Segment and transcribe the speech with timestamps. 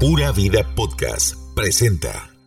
[0.00, 2.37] Pura Vida Podcast presenta.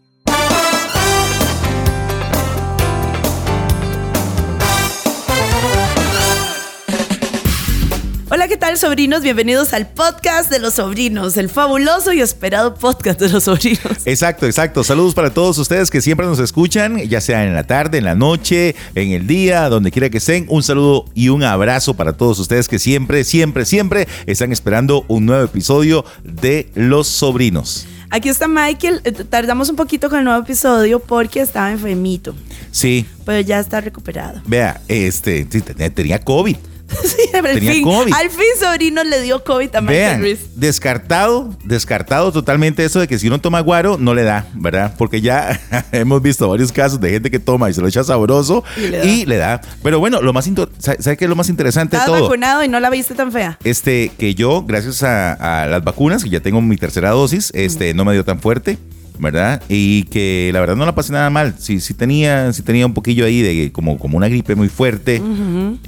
[8.33, 9.23] Hola, ¿qué tal, sobrinos?
[9.23, 13.81] Bienvenidos al podcast de los sobrinos, el fabuloso y esperado podcast de los sobrinos.
[14.05, 14.85] Exacto, exacto.
[14.85, 18.15] Saludos para todos ustedes que siempre nos escuchan, ya sea en la tarde, en la
[18.15, 20.45] noche, en el día, donde quiera que estén.
[20.47, 25.25] Un saludo y un abrazo para todos ustedes que siempre, siempre, siempre están esperando un
[25.25, 27.85] nuevo episodio de Los Sobrinos.
[28.11, 29.01] Aquí está Michael.
[29.03, 32.33] Eh, Tardamos un poquito con el nuevo episodio porque estaba enfermito,
[32.71, 34.41] Sí, pero ya está recuperado.
[34.45, 36.55] vea, este, tenía COVID.
[37.03, 38.13] Sí, al fin, COVID.
[38.13, 40.39] al fin, sobrino le dio COVID a Michael Vean, Ruiz.
[40.55, 44.93] descartado, descartado totalmente eso de que si uno toma guaro, no le da, ¿verdad?
[44.97, 45.59] Porque ya
[45.91, 48.97] hemos visto varios casos de gente que toma y se lo echa sabroso Y le
[48.97, 49.05] da.
[49.05, 49.61] y le da.
[49.83, 52.21] Pero bueno, lo más into- ¿sabe sabe qué es lo más interesante de todo?
[52.23, 53.57] vacunado y no la viste tan fea.
[53.63, 57.93] Este, que yo, gracias a, a las vacunas, que ya tengo mi tercera dosis, este,
[57.93, 58.77] no me dio tan fuerte,
[59.21, 59.61] ¿verdad?
[59.69, 61.55] Y que la verdad no la pasé nada mal.
[61.59, 65.21] Sí, sí tenía, sí tenía un poquillo ahí de como, como una gripe muy fuerte.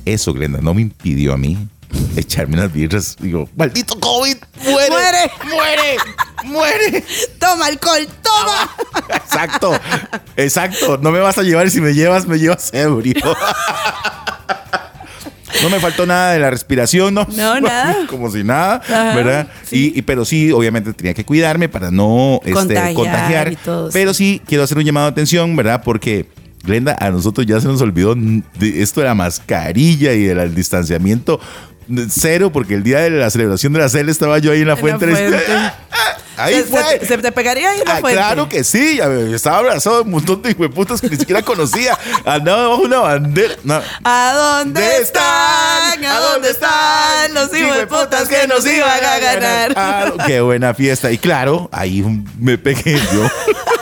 [0.06, 1.58] Eso, Glenda, no me impidió a mí
[2.16, 3.17] echarme unas birras.
[3.20, 5.31] Digo, maldito COVID, muere, Muere.
[5.50, 5.98] muere,
[6.45, 7.04] muere.
[7.39, 8.70] Toma alcohol, toma.
[9.16, 9.73] Exacto,
[10.38, 10.98] exacto.
[11.00, 13.16] No me vas a llevar si me llevas, me llevas ebrio.
[15.64, 17.25] No me faltó nada de la respiración, ¿no?
[17.36, 17.97] No, nada.
[18.08, 19.47] Como si nada, Ajá, ¿verdad?
[19.64, 19.92] sí.
[19.95, 24.42] Y, y- pero sí, obviamente tenía que cuidarme para no este, Contagiar todo, pero sí,
[24.45, 25.81] quiero hacer un llamado de atención, ¿verdad?
[25.83, 26.28] Porque,
[26.64, 31.39] Glenda, a nosotros ya se nos olvidó de esto de la mascarilla y del distanciamiento.
[32.09, 34.73] Cero, porque el día de la celebración de la CEL estaba yo ahí en la
[34.73, 35.14] En la fuente.
[36.38, 36.84] Ahí se, fue.
[37.00, 38.17] se- se te pegaría ahí la Ah, fuente.
[38.17, 39.00] claro que sí,
[39.34, 41.98] estaba abrazado de un montón de hijueputas que ni siquiera conocía.
[42.26, 43.56] Andaba bajo una bandera.
[43.64, 43.81] No.
[44.03, 46.06] ¿A dónde ¿Dónde están?
[46.06, 49.73] ¿A dónde están los hijos de putas que nos iban a ganar?
[49.76, 51.11] Ah, qué buena fiesta.
[51.11, 52.04] Y claro, ahí
[52.39, 53.28] me pegué yo.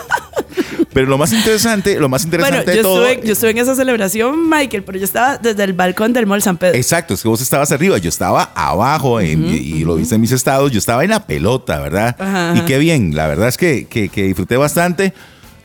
[0.94, 3.06] Pero lo más interesante, lo más Bueno, interesante yo de todo.
[3.08, 6.42] estuve, yo estuve en esa celebración, Michael, pero yo estaba desde el balcón del Mall
[6.42, 6.76] San Pedro.
[6.78, 10.22] Exacto, es que vos estabas arriba, yo estaba abajo en- y, y lo viste en
[10.22, 12.16] mis estados, yo estaba en la pelota, ¿verdad?
[12.20, 15.14] Ajá, Y qué bien, la verdad es que, que- que disfruté bastante.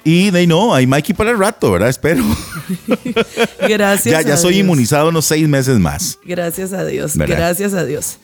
[0.05, 1.89] Y de no, hay Mikey para el rato, ¿verdad?
[1.89, 2.23] Espero.
[3.69, 4.05] Gracias.
[4.13, 4.61] ya ya a soy Dios.
[4.65, 6.19] inmunizado unos seis meses más.
[6.25, 7.17] Gracias a Dios.
[7.17, 7.37] ¿Verdad?
[7.39, 8.19] Gracias a Dios.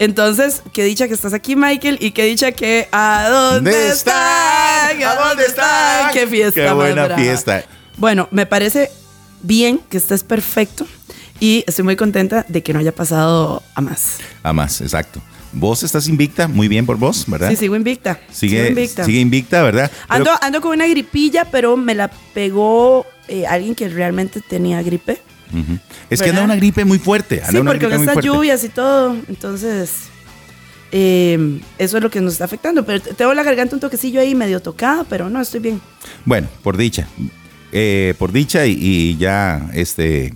[0.00, 5.02] Entonces, qué dicha que estás aquí, Michael, y qué dicha que ¿a dónde, ¿Dónde están?
[5.02, 6.10] ¿A dónde están?
[6.14, 6.58] Qué fiesta.
[6.68, 7.20] Qué buena brava.
[7.20, 7.64] fiesta.
[7.98, 8.90] Bueno, me parece
[9.42, 10.86] bien que estés perfecto
[11.38, 14.16] y estoy muy contenta de que no haya pasado a más.
[14.42, 15.20] A más, exacto.
[15.52, 17.50] Vos estás invicta, muy bien por vos, ¿verdad?
[17.50, 18.20] Sí, sigo invicta.
[18.32, 19.04] Sigue, sigo invicta.
[19.04, 19.90] sigue invicta, ¿verdad?
[19.90, 24.82] Pero- Ando, ando con una gripilla, pero me la pegó eh, alguien que realmente tenía
[24.82, 25.20] gripe.
[26.08, 27.42] Es que anda una gripe muy fuerte.
[27.44, 30.10] Anda Sí, porque con estas lluvias y todo, entonces
[30.92, 32.84] eh, eso es lo que nos está afectando.
[32.84, 35.80] Pero tengo la garganta un toquecillo ahí medio tocada, pero no, estoy bien.
[36.24, 37.06] Bueno, por dicha.
[37.72, 40.34] Eh, por dicha y, y ya, este, eh,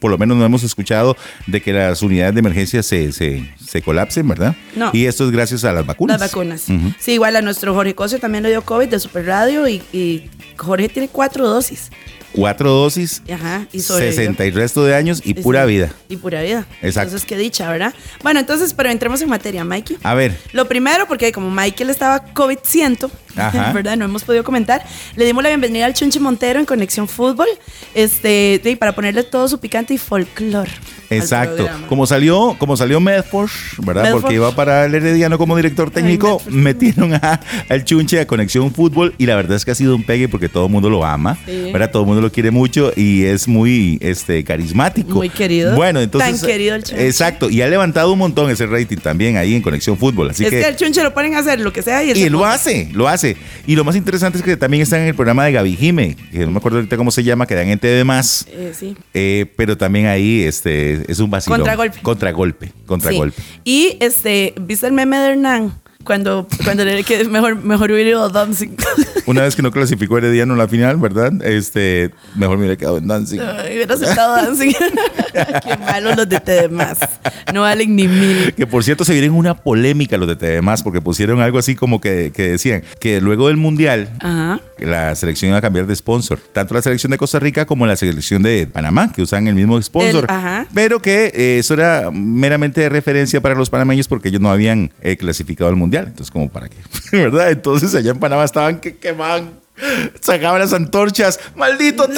[0.00, 1.14] por lo menos no hemos escuchado
[1.46, 4.56] de que las unidades de emergencia se, se, se colapsen, ¿verdad?
[4.74, 4.90] No.
[4.94, 6.18] Y esto es gracias a las vacunas.
[6.18, 6.64] Las vacunas.
[6.98, 10.30] Sí, igual a nuestro Jorge Cosio también le dio COVID de Super Radio y, y
[10.56, 11.90] Jorge tiene cuatro dosis.
[12.36, 14.16] Cuatro dosis, Ajá, y sobrevivió.
[14.16, 15.68] 60 y resto de años y pura sí.
[15.72, 15.92] vida.
[16.08, 16.66] Y pura vida.
[16.82, 17.08] Exacto.
[17.08, 17.94] Entonces, qué dicha, ¿verdad?
[18.22, 19.96] Bueno, entonces, pero entremos en materia, Mikey.
[20.02, 23.72] A ver, Lo primero, porque como Michael estaba COVID-100, Ajá.
[23.72, 23.96] ¿verdad?
[23.96, 24.84] No hemos podido comentar.
[25.16, 27.48] Le dimos la bienvenida al Chunche Montero en Conexión Fútbol,
[27.94, 30.68] este, para ponerle todo su picante y folclor.
[31.10, 31.68] exacto.
[31.88, 34.02] Como salió, como salió Medford, ¿verdad?
[34.04, 34.20] Medford.
[34.22, 39.14] Porque iba para el Herediano como director técnico, metieron a, al Chunche a Conexión Fútbol
[39.18, 41.38] y la verdad es que ha sido un pegue porque todo el mundo lo ama,
[41.46, 41.70] Sí.
[41.72, 41.90] ¿verdad?
[41.90, 45.14] Todo el mundo lo quiere mucho y es muy este, carismático.
[45.14, 45.74] Muy querido.
[45.74, 46.40] Bueno, entonces.
[46.40, 47.06] Tan querido el Chunche.
[47.06, 47.50] Exacto.
[47.50, 50.30] Y ha levantado un montón ese rating también ahí en Conexión Fútbol.
[50.30, 50.60] Así es que.
[50.60, 52.40] que, el Chunche lo ponen a hacer lo que sea y, él y se lo
[52.40, 52.52] pone.
[52.52, 53.36] hace, lo hace.
[53.66, 56.40] Y lo más interesante es que también está en el programa de Gaby Jime, que
[56.40, 58.46] no me acuerdo ahorita cómo se llama, que dan en TV más.
[58.50, 58.96] Eh, sí.
[59.14, 61.60] Eh, pero también ahí este, es un vacilón.
[61.60, 61.98] Contragolpe.
[62.02, 62.72] Contragolpe.
[62.86, 63.40] Contragolpe.
[63.40, 63.60] Sí.
[63.64, 65.72] Y este, ¿viste el meme de Hernán?
[66.04, 68.28] Cuando, cuando le que mejor, mejor hubiera ido a.
[69.26, 71.32] Una vez que no clasificó Herediano en la final, ¿verdad?
[71.44, 73.40] Este, mejor me hubiera quedado en dancing.
[73.40, 74.72] Ay, hubiera aceptado dancing.
[75.32, 76.98] Qué malos los de TDMás.
[77.52, 78.54] No valen ni mil.
[78.54, 81.74] Que por cierto se vieron una polémica los de TV más porque pusieron algo así
[81.74, 84.60] como que, que decían que luego del mundial Ajá.
[84.78, 86.38] la selección iba a cambiar de sponsor.
[86.52, 89.80] Tanto la selección de Costa Rica como la selección de Panamá, que usan el mismo
[89.82, 90.24] sponsor.
[90.24, 90.66] El- ajá.
[90.72, 94.92] Pero que eh, eso era meramente de referencia para los panameños porque ellos no habían
[95.02, 96.04] eh, clasificado al mundial.
[96.06, 96.76] Entonces, como para qué,
[97.12, 97.50] ¿verdad?
[97.50, 98.94] Entonces allá en Panamá estaban que
[100.20, 101.38] Sacaban las antorchas.
[101.54, 102.16] ¡Maldito más!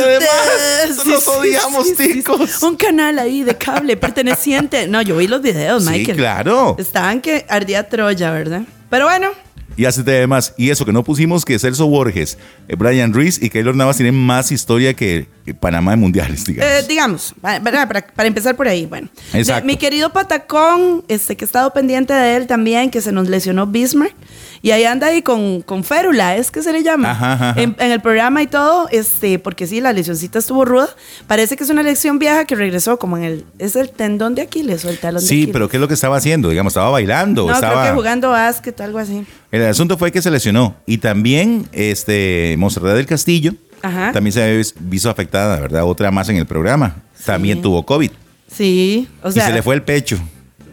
[1.03, 2.63] sí, ¡Nos sí, odiamos, sí, ticos!
[2.63, 4.87] Un canal ahí de cable perteneciente.
[4.87, 6.17] No, yo vi los videos, Sí, Michael.
[6.17, 6.77] claro.
[6.79, 8.63] Estaban que ardía Troya, ¿verdad?
[8.91, 9.31] Pero bueno,
[9.77, 10.55] y hace temas.
[10.57, 12.37] Y eso que no pusimos que Celso Borges,
[12.69, 16.73] eh, Brian Ruiz y Keylor Navas tienen más historia que que Panamá en mundiales, digamos.
[16.73, 19.09] Eh, digamos, para, para- para empezar por ahí, bueno.
[19.33, 19.63] Exacto.
[19.63, 23.29] De- mi querido Patacón, este, que he estado pendiente de él también, que se nos
[23.29, 24.15] lesionó Bismarck,
[24.61, 27.13] y ahí anda ahí con, con férula, es que se le llama.
[27.13, 27.55] Ajá, ajá.
[27.61, 30.89] En, en el programa y todo, este, porque sí, la lesioncita estuvo ruda.
[31.29, 34.43] Parece que es una lesión vieja que regresó como en el, es el tendón de
[34.43, 36.49] Aquiles o el talón de Sí, pero ¿qué es lo que estaba haciendo?
[36.49, 37.47] Digamos, estaba bailando.
[37.47, 37.83] No, estaba...
[37.83, 39.25] creo que jugando básquet, algo así.
[39.53, 40.75] El asunto fue que se lesionó.
[40.87, 44.13] Y también, este, Monserrat del Castillo, Ajá.
[44.13, 45.85] también se había visto afectada, ¿verdad?
[45.85, 46.97] Otra más en el programa.
[47.25, 48.11] También tuvo COVID.
[48.51, 49.45] Sí, o sea.
[49.45, 50.19] y se le fue el pecho.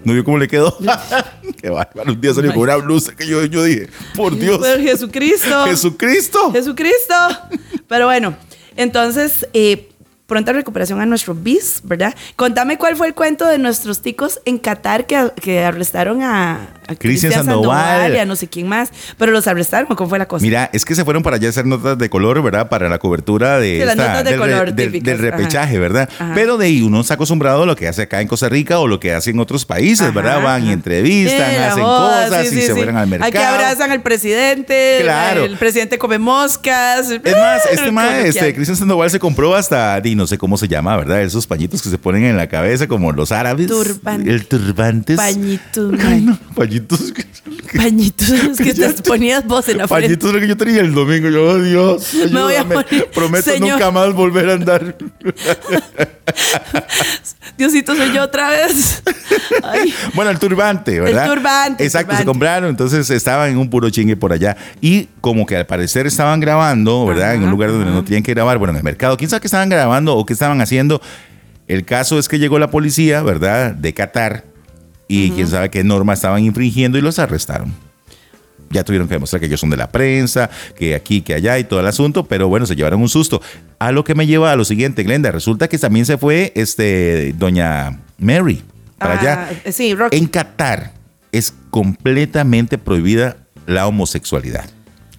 [0.04, 0.78] ¿No vio cómo le quedó?
[1.62, 2.14] Qué bárbaro.
[2.14, 4.60] Un día salió con una blusa que yo, yo dije, por Dios.
[4.60, 5.66] Por Jesucristo.
[5.66, 6.52] Jesucristo.
[6.52, 7.16] Jesucristo.
[7.88, 8.36] Pero bueno,
[8.78, 9.90] entonces, eh,
[10.28, 12.16] pronta recuperación a nuestro bis, ¿verdad?
[12.36, 16.96] Contame cuál fue el cuento de nuestros ticos en Qatar que, que arrestaron a, a
[16.96, 18.14] Cristian Sandoval.
[18.16, 18.90] y a no sé quién más.
[19.18, 20.42] Pero los arrestaron, ¿o ¿cómo fue la cosa?
[20.44, 22.70] Mira, es que se fueron para allá a hacer notas de color, ¿verdad?
[22.70, 25.80] Para la cobertura de Sí, las notas de del, re- color del- repechaje, ajá.
[25.80, 26.10] ¿verdad?
[26.20, 26.32] Ajá.
[26.36, 28.88] Pero de ahí uno está acostumbrado a lo que hace acá en Costa Rica o
[28.88, 30.42] lo que hace en otros países, Ajá, ¿verdad?
[30.44, 33.30] Van y entrevistan, Sí, hacen boda, cosas sí, y se fueron al mercado.
[33.30, 35.00] Aquí abrazan al presidente.
[35.02, 35.46] Claro.
[35.46, 37.10] El presidente come moscas.
[37.10, 37.94] Es más, este
[38.24, 38.54] que este.
[38.56, 41.22] Cristian Sandoval se compró hasta, y no sé cómo se llama, ¿verdad?
[41.22, 43.68] Esos pañitos que se ponen en la cabeza como los árabes.
[43.68, 44.30] Turbante.
[44.30, 45.16] El turbante.
[45.16, 46.75] Pañitos, Ay, no, pañitos.
[47.76, 50.08] Pañitos los que te ponías vos en la frente.
[50.08, 51.30] Pañitos lo que yo tenía el domingo.
[51.30, 53.08] Yo, oh, Dios, Me voy a morir.
[53.14, 53.72] Prometo Señor.
[53.72, 54.96] nunca más volver a andar.
[57.58, 59.04] Diosito, soy yo otra vez.
[59.64, 59.94] Ay.
[60.14, 61.26] Bueno, el turbante, ¿verdad?
[61.26, 64.58] El turbante, el Exacto, se compraron, entonces estaban en un puro chingue por allá.
[64.82, 67.36] Y como que al parecer estaban grabando, ¿verdad?
[67.36, 67.94] en un lugar donde ajá.
[67.94, 69.18] no tenían que grabar, bueno, en el mercado.
[69.18, 71.02] ¿Quién sabe qué estaban grabando o qué estaban haciendo?
[71.68, 73.74] El caso es que llegó la policía, ¿verdad?
[73.74, 74.44] De Qatar.
[75.08, 77.74] Y quién sabe qué norma estaban infringiendo y los arrestaron.
[78.72, 81.64] Ya tuvieron que demostrar que ellos son de la prensa, que aquí, que allá y
[81.64, 83.42] todo el asunto, pero bueno, se llevaron un susto.
[83.78, 87.34] A lo que me lleva a lo siguiente, Glenda, resulta que también se fue este
[87.38, 88.64] doña Mary
[88.98, 89.50] para allá.
[89.66, 90.18] Ah, Sí, Rocky.
[90.18, 90.94] En Qatar
[91.32, 93.38] es completamente prohibida
[93.68, 94.66] la homosexualidad.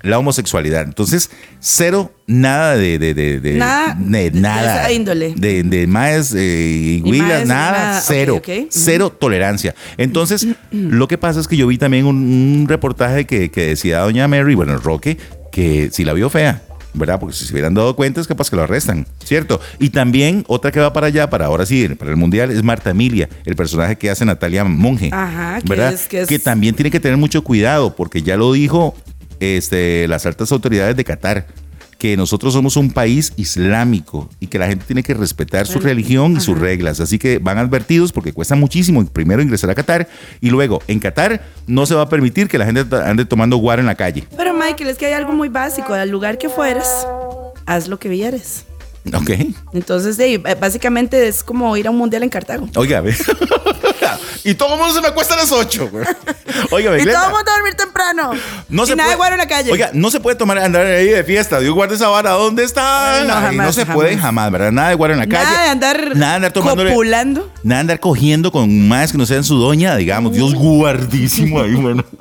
[0.06, 0.82] La homosexualidad.
[0.82, 1.31] Entonces,
[1.61, 2.99] cero, nada de.
[2.99, 4.82] de, de, de- Nada de de nada.
[4.82, 5.35] esa índole.
[5.37, 8.41] De, de maes eh, huilas, nada, cero.
[8.70, 9.75] Cero tolerancia.
[9.97, 14.00] Entonces, lo que pasa es que yo vi también un, un reportaje que, que decía
[14.00, 15.17] doña Mary, bueno, Roque,
[15.53, 16.62] que si la vio fea.
[16.99, 17.20] ¿Verdad?
[17.20, 19.61] Porque si se hubieran dado cuenta es capaz que lo arrestan, ¿cierto?
[19.79, 22.88] Y también otra que va para allá, para ahora sí, para el Mundial, es Marta
[22.88, 25.11] Emilia, el personaje que hace Natalia Monge.
[25.12, 25.93] Ajá, que ¿verdad?
[25.93, 28.94] es- que es- que también tiene que tener mucho cuidado, porque ya lo dijo
[29.40, 31.46] este, las altas autoridades de Qatar,
[31.98, 36.36] que nosotros somos un país islámico y que la gente tiene que respetar su religión
[36.36, 37.00] y sus reglas.
[37.00, 40.08] Así que van advertidos porque cuesta muchísimo primero ingresar a Qatar
[40.40, 43.80] y luego en Qatar no se va a permitir que la gente ande tomando guaro
[43.80, 44.24] en la calle.
[44.36, 45.94] Pero Michael, es que hay algo muy básico.
[45.94, 46.86] Al lugar que fueres,
[47.64, 48.64] haz lo que vieres.
[49.14, 49.30] ¿Ok?
[49.72, 52.68] Entonces, sí, eh, básicamente es como ir a un mundial en Cartago.
[52.74, 53.02] Oiga,
[54.44, 55.91] y todo el mundo se me acuesta a las 8.
[56.70, 57.03] Oiga, ve.
[57.03, 58.31] Y todo el mundo a dormir temprano.
[58.69, 59.73] No y se nada puede, de guaro en la calle.
[59.73, 61.61] Oiga, no se puede tomar andar ahí de fiesta.
[61.61, 62.31] Dios guarde esa vara.
[62.32, 63.20] ¿Dónde está?
[63.20, 63.26] Ay,
[63.56, 63.94] no, no se jamás.
[63.97, 64.73] puede jamás, ¿verdad?
[64.73, 65.62] Nada de guaro en la nada calle.
[65.62, 66.91] de andar, Nada de andar tomándole.
[66.91, 67.50] copulando.
[67.62, 70.32] Nada de andar cogiendo con más que no sean su doña, digamos.
[70.32, 72.05] Dios guardísimo ahí, bueno.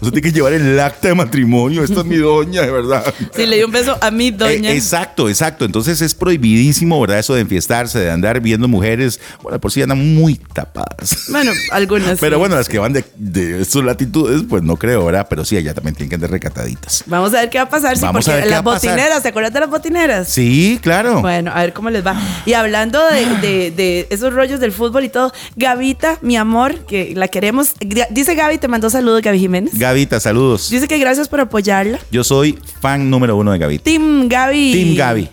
[0.00, 1.82] Usted tiene que llevar el acta de matrimonio.
[1.84, 3.14] Esta es mi doña, de verdad.
[3.34, 4.70] Sí, le di un beso a mi doña.
[4.70, 5.64] Eh, exacto, exacto.
[5.64, 7.18] Entonces es prohibidísimo, ¿verdad?
[7.18, 9.20] Eso de enfiestarse, de andar viendo mujeres.
[9.42, 11.07] Bueno, por si andan muy tapadas.
[11.30, 12.18] Bueno, algunas.
[12.18, 12.40] Pero sí.
[12.40, 15.26] bueno, las que van de, de sus latitudes, pues no creo, ¿verdad?
[15.28, 17.04] Pero sí, allá también tienen que andar recataditas.
[17.06, 17.96] Vamos a ver qué va a pasar.
[17.96, 18.90] Sí, Vamos a ver qué las va a pasar.
[18.90, 20.28] botineras, ¿te acuerdas de las botineras?
[20.28, 21.20] Sí, claro.
[21.20, 22.20] Bueno, a ver cómo les va.
[22.46, 27.12] Y hablando de, de- de esos rollos del fútbol y todo, Gavita, mi amor, que
[27.14, 27.72] la queremos.
[28.10, 29.78] Dice Gaby, te mandó saludos, Gaby Jiménez.
[29.78, 30.70] Gavita, saludos.
[30.70, 31.98] Dice que gracias por apoyarla.
[32.10, 33.84] Yo soy fan número uno de Gavita.
[33.84, 34.72] Team Gaby.
[34.72, 35.28] Team Gaby.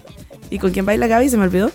[0.50, 1.30] ¿Y con quién baila Gaby?
[1.30, 1.72] Se me olvidó.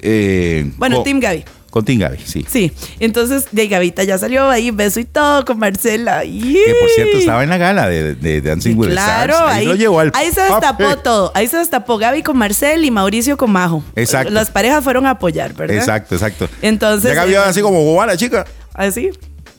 [0.00, 1.44] Eh, Bueno, con- Team Gaby.
[1.74, 2.46] Con Team Gaby, sí.
[2.48, 6.20] Sí, entonces de Gavita ya salió ahí, beso y todo con Marcela.
[6.22, 9.52] Que por cierto estaba en la gala de, de Dancing with the Claro, Stars.
[9.54, 10.98] ahí, lo llevó al ahí se destapó papel.
[11.02, 11.32] todo.
[11.34, 13.82] Ahí se destapó Gaby con Marcel y Mauricio con Majo.
[13.96, 14.32] Exacto.
[14.32, 15.76] Las parejas fueron a apoyar, ¿verdad?
[15.76, 16.48] Exacto, exacto.
[16.62, 17.10] Entonces.
[17.12, 18.44] Ya Gaby eh, así como boba la chica.
[18.72, 19.10] Así.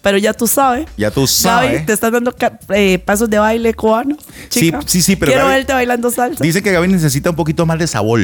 [0.02, 0.86] Pero ya tú sabes.
[0.96, 1.86] Ya tú Gaby, sabes.
[1.86, 2.34] te estás dando
[2.74, 4.16] eh, pasos de baile cubano.
[4.48, 4.80] chica.
[4.84, 6.42] Sí, sí, sí, pero Quiero Gaby- verte bailando salsa.
[6.42, 8.22] Dice que Gaby necesita un poquito más de sabor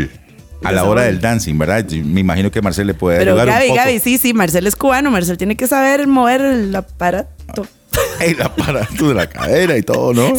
[0.63, 1.85] a la hora del dancing, ¿verdad?
[1.87, 3.79] Yo Me imagino que Marcel le puede Pero ayudar un Gaby, poco.
[3.79, 5.11] Gaby, sí, sí, Marcel es cubano.
[5.11, 7.67] Marcel tiene que saber mover el aparato.
[8.21, 10.31] El aparato de la cadera y todo, ¿no?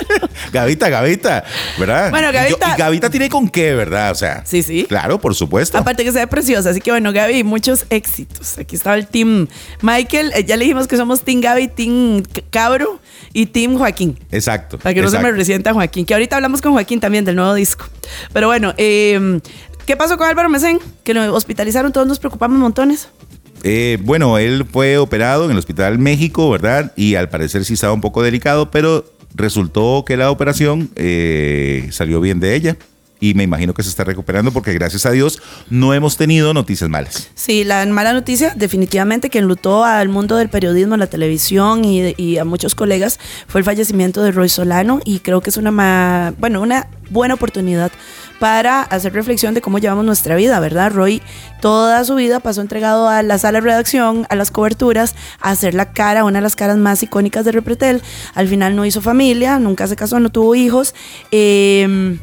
[0.52, 1.44] Gavita, Gavita,
[1.78, 2.10] ¿verdad?
[2.10, 4.10] Bueno, Gavita- Y, y Gavita tiene con qué, ¿verdad?
[4.10, 4.42] O sea.
[4.44, 4.84] Sí, sí.
[4.88, 5.78] Claro, por supuesto.
[5.78, 6.70] Aparte que se ve preciosa.
[6.70, 8.58] Así que bueno, Gaby, muchos éxitos.
[8.58, 9.46] Aquí estaba el team
[9.82, 10.32] Michael.
[10.34, 13.00] eh, ya le dijimos que somos Team Gaby, Team Cabro
[13.32, 14.18] y Team Joaquín.
[14.30, 14.78] Exacto.
[14.78, 15.36] Para que no se me exacto.
[15.38, 16.04] resienta Joaquín.
[16.06, 17.86] Que ahorita hablamos con Joaquín también del nuevo disco.
[18.32, 19.40] Pero bueno, eh,
[19.88, 20.78] ¿qué pasó con Álvaro Mesén?
[21.02, 23.08] Que lo hospitalizaron, todos nos preocupamos montones.
[23.62, 26.92] Eh, bueno, él fue operado en el Hospital México, ¿verdad?
[26.94, 32.20] Y al parecer sí estaba un poco delicado, pero resultó que la operación eh, salió
[32.20, 32.76] bien de ella.
[33.20, 36.88] Y me imagino que se está recuperando porque gracias a Dios no hemos tenido noticias
[36.88, 37.30] malas.
[37.34, 42.44] Sí, la mala noticia, definitivamente, que enlutó al mundo del periodismo, la televisión y a
[42.44, 46.60] muchos colegas, fue el fallecimiento de Roy Solano y creo que es una, ma- bueno,
[46.60, 47.90] una buena oportunidad
[48.38, 50.92] para hacer reflexión de cómo llevamos nuestra vida, ¿verdad?
[50.92, 51.20] Roy
[51.60, 55.74] toda su vida pasó entregado a la sala de redacción, a las coberturas, a hacer
[55.74, 58.00] la cara, una de las caras más icónicas de Repretel.
[58.34, 60.94] Al final no hizo familia, nunca se casó, no tuvo hijos.
[61.32, 62.18] Eh,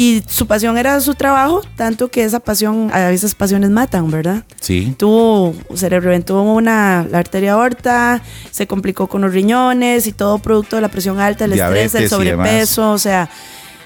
[0.00, 4.44] y su pasión era su trabajo, tanto que esa pasión, a veces pasiones matan, ¿verdad?
[4.58, 4.94] Sí.
[4.96, 10.38] Tuvo, se le reventó una, la arteria aorta, se complicó con los riñones y todo
[10.38, 13.28] producto de la presión alta, el estrés, el sobrepeso, o sea,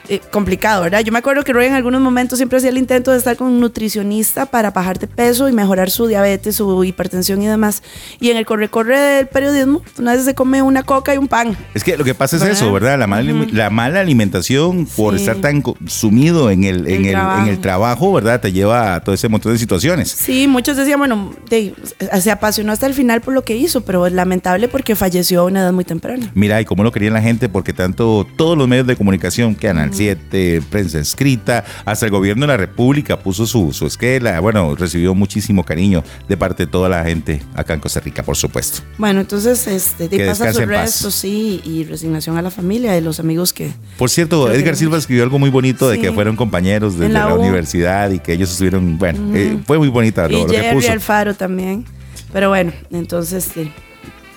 [0.08, 1.00] eh, complicado, ¿verdad?
[1.00, 3.48] Yo me acuerdo que Roy en algunos momentos siempre hacía el intento de estar con
[3.48, 7.82] un nutricionista para bajar de peso y mejorar su diabetes, su hipertensión y demás.
[8.20, 11.56] Y en el corre-corre del periodismo, una vez se come una coca y un pan.
[11.74, 12.56] Es que lo que pasa es ¿Verdad?
[12.56, 12.98] eso, ¿verdad?
[12.98, 15.20] La mala, la mala alimentación por Sí.
[15.20, 18.40] estar tan sumido en el, en, El en el trabajo, ¿verdad?
[18.40, 20.10] Te lleva a todo ese montón de situaciones.
[20.10, 21.74] Sí, muchos decían, bueno, de-
[22.20, 25.44] se apasionó hasta el final por lo que hizo, pero es lamentable porque falleció a
[25.44, 26.30] una edad muy temprana.
[26.34, 29.93] Mira, y cómo lo querían la gente, porque tanto todos los medios de comunicación, Canal
[29.94, 34.40] 7, prensa escrita, hasta el gobierno de la República puso su, su esquela.
[34.40, 38.36] Bueno, recibió muchísimo cariño de parte de toda la gente acá en Costa Rica, por
[38.36, 38.80] supuesto.
[38.98, 40.80] Bueno, entonces, este, Que pasa descanse su en paz.
[40.82, 43.72] resto, sí, y resignación a la familia y los amigos que...
[43.96, 44.76] Por cierto, que Edgar.
[44.76, 48.50] Silva escribió algo muy bonito de que fueron compañeros desde la universidad y que ellos
[48.50, 50.90] estuvieron, bueno, eh, fue muy bonita lo, y lo que puso.
[50.90, 51.84] Alfaro también.
[52.32, 53.70] Pero bueno, entonces, sí,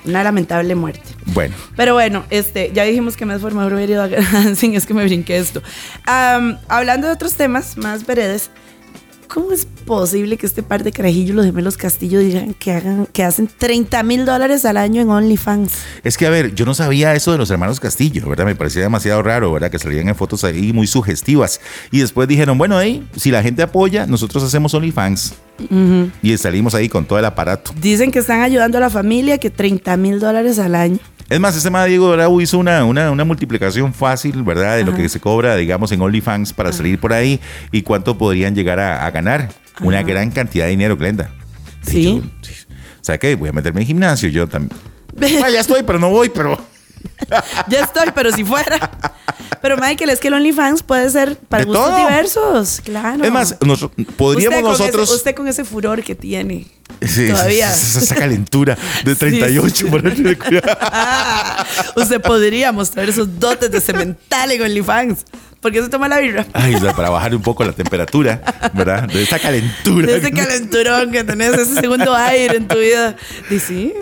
[0.07, 1.09] una lamentable muerte.
[1.33, 4.85] Bueno, Pero bueno, este, ya dijimos que me por mejor hubiera ido a Dancing, es
[4.85, 5.61] que me brinqué esto.
[6.05, 8.49] Hablando de otros temas más veredes,
[9.27, 13.23] ¿cómo es posible que este par de carajillos, los gemelos Castillo, digan que, hagan, que
[13.23, 15.71] hacen 30 mil dólares al año en OnlyFans?
[16.03, 18.45] es que a ver, yo no sabía eso de los hermanos Castillo, ¿verdad?
[18.45, 19.69] Me parecía demasiado raro, ¿verdad?
[19.69, 21.59] Que salían en fotos ahí muy sugestivas.
[21.91, 25.35] Y después dijeron, bueno, hey, si la gente apoya, nosotros hacemos OnlyFans.
[26.21, 27.71] Y salimos ahí con todo el aparato.
[27.81, 30.99] Dicen que están ayudando a la familia, que 30 mil dólares al año.
[31.29, 34.77] Es más, este madre Diego Bravo hizo una, una, una multiplicación fácil, ¿verdad?
[34.77, 37.39] De lo que se cobra, digamos, en OnlyFans para salir por ahí
[37.71, 39.49] y cuánto podrían llegar a, a ganar.
[39.81, 41.29] Una gran cantidad de dinero, Glenda.
[41.81, 42.21] Sí.
[42.39, 42.51] hecho.
[43.01, 44.79] O sea que voy a meterme en gimnasio yo también.
[45.43, 46.59] Ah, ya estoy, pero no voy, pero.
[47.69, 48.91] ya estoy, pero si fuera.
[49.61, 51.97] Pero Michael, es que el OnlyFans puede ser para De gustos todo.
[51.97, 53.23] diversos, claro.
[53.23, 55.03] Es más, nos- podríamos usted nosotros.
[55.09, 56.67] ese- usted con ese furor que tiene.
[57.05, 57.71] Sí, todavía.
[57.73, 59.83] Esa, esa calentura de 38 sí.
[59.85, 60.37] por el-
[60.81, 65.25] Ah, usted podría mostrar esos dotes de cemental en OnlyFans.
[65.67, 66.45] ¿Por qué se toma la birra?
[66.53, 68.41] Ay, o sea, para bajar un poco la temperatura,
[68.73, 69.03] ¿verdad?
[69.09, 70.07] De esa calentura.
[70.07, 73.17] De ese calenturón que tenés, ese segundo aire en tu vida.
[73.51, 73.93] Y sí,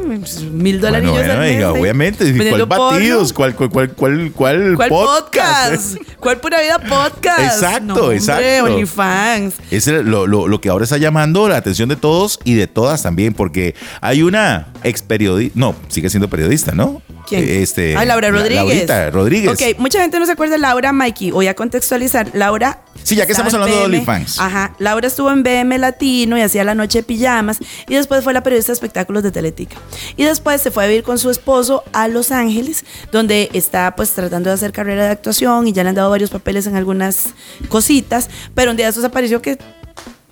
[0.52, 2.32] mil dólares Bueno, bueno, obviamente.
[2.50, 3.34] ¿Cuál batidos?
[3.34, 5.96] ¿Cuál, cuál, cuál, cuál, cuál, ¿Cuál podcast?
[5.96, 6.12] podcast?
[6.20, 7.40] ¿Cuál pura vida podcast?
[7.40, 8.66] Exacto, No, hombre, exacto.
[8.66, 9.56] OnlyFans.
[9.72, 13.02] Es lo, lo- lo que ahora está llamando la atención de todos y de todas
[13.02, 17.02] también, porque hay una ex periodista, no, sigue siendo periodista, ¿no?
[17.28, 17.44] ¿Quién?
[17.44, 18.64] Eh, Este, Ah, Laura La- Rodríguez.
[18.66, 19.52] Laurita Rodríguez.
[19.52, 21.32] Ok, mucha gente no se acuerda de Laura, Mikey.
[21.32, 22.30] Voy a contextualizar.
[22.34, 22.82] Laura.
[23.04, 23.84] Sí, ya que estamos hablando de.
[23.84, 24.40] OnlyFans.
[24.40, 24.74] Ajá.
[24.80, 27.60] Laura estuvo en BM Latino y hacía la noche de pijamas.
[27.88, 29.78] Y después fue la periodista de espectáculos de Teletica.
[30.18, 34.12] Y después se fue a vivir con su esposo a Los Ángeles, donde está pues
[34.12, 37.28] tratando de hacer carrera de actuación y ya le han dado varios papeles en algunas
[37.70, 38.30] cositas.
[38.56, 39.58] Pero un día de estos apareció que,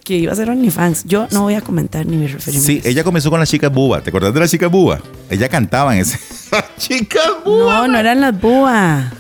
[0.04, 1.06] que iba a ser OnlyFans.
[1.06, 2.66] Yo no voy a comentar ni me referirme.
[2.66, 4.02] Sí, ella comenzó con la chica buba.
[4.02, 5.00] ¿Te acordás de la chica buba?
[5.30, 6.20] Ella cantaba en ese.
[6.78, 7.80] chica buba.
[7.80, 9.14] No, no eran las búas.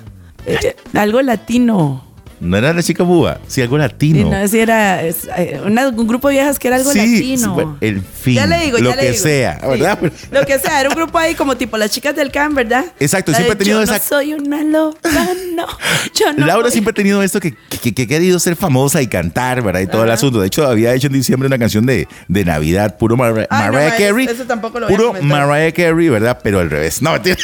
[0.45, 2.12] Eh, algo latino.
[2.43, 4.29] No era la chica buba, sí, algo latino.
[4.29, 7.37] no si era es, eh, una- un grupo de viejas que era algo Sí, latino.
[7.37, 9.23] sí, bueno, el fin, Ya le digo, lo ya le que digo.
[9.23, 9.99] sea, Sí, ¿verdad?
[10.31, 12.85] Lo que sea, era un grupo ahí como tipo las chicas del camp, ¿verdad?
[12.99, 15.09] Exacto, La siempre de, ha tenido yo esa- No soy una loca,
[15.55, 15.67] no.
[16.13, 16.71] Yo no Laura voy".
[16.71, 19.79] siempre ha tenido esto que, que- que ha querido ser famosa y cantar, ¿verdad?
[19.81, 20.41] Y todo el asunto.
[20.41, 23.95] De hecho, había hecho en diciembre una canción de, de Navidad, puro Mar- Mariah ma,
[23.95, 24.25] Carey.
[24.27, 25.13] eso tampoco lo voy a Puro.
[25.23, 26.39] Mariah Carey, ¿verdad?
[26.43, 27.01] Pero al revés.
[27.01, 27.37] No, mentira.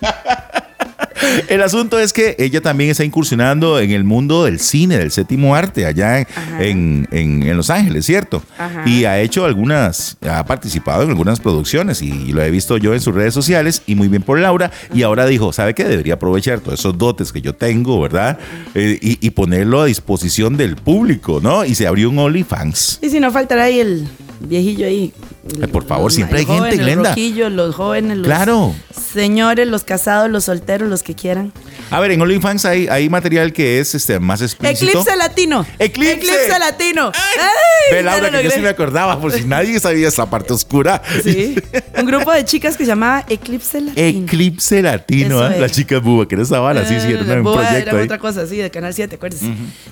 [1.48, 5.54] El asunto es que ella también está incursionando en el mundo del cine, del séptimo
[5.54, 6.26] arte, allá
[6.58, 8.42] en, en- Los Ángeles, ¿cierto?
[8.58, 8.84] Ajá.
[8.86, 13.00] Y ha hecho algunas, ha participado en algunas producciones y lo he visto yo en
[13.00, 14.70] sus redes sociales y muy bien por Laura.
[14.94, 15.84] Y ahora dijo, ¿sabe qué?
[15.84, 18.38] Debería aprovechar todos esos dotes que yo tengo, ¿verdad?
[18.74, 21.64] Eh, y, y ponerlo a disposición del público, ¿no?
[21.64, 22.98] Y se abrió un OnlyFans.
[23.02, 24.06] Y si no faltará ahí el
[24.40, 25.12] viejillo ahí.
[25.60, 27.10] Ay, por favor, Los- siempre hay gente, Glenda.
[27.10, 28.74] rojillo, los jóvenes, los Claro.
[29.12, 31.52] señores, los casados, los solteros, los que quieran.
[31.90, 34.90] A ver, en OnlyFans hay, hay material que es este, más explícito.
[34.90, 35.66] Eclipse latino.
[35.78, 36.12] Eclipse.
[36.12, 37.10] Eclipse latino.
[37.14, 40.52] Ay, Ve, ya Laura, que yo sí me acordaba, por si nadie sabía esa parte
[40.52, 41.02] oscura.
[41.24, 41.56] Sí.
[41.98, 44.24] Un grupo de chicas que se llamaba Eclipse Latino.
[44.24, 45.58] Eclipse Latino, Eso ¿ah?
[45.60, 47.98] las chicas buba, que era esa vara, sí, sí, era Eh, un Boa proyecto era
[47.98, 48.04] ahí.
[48.04, 49.46] otra cosa, sí, de Canal 7, acuérdese.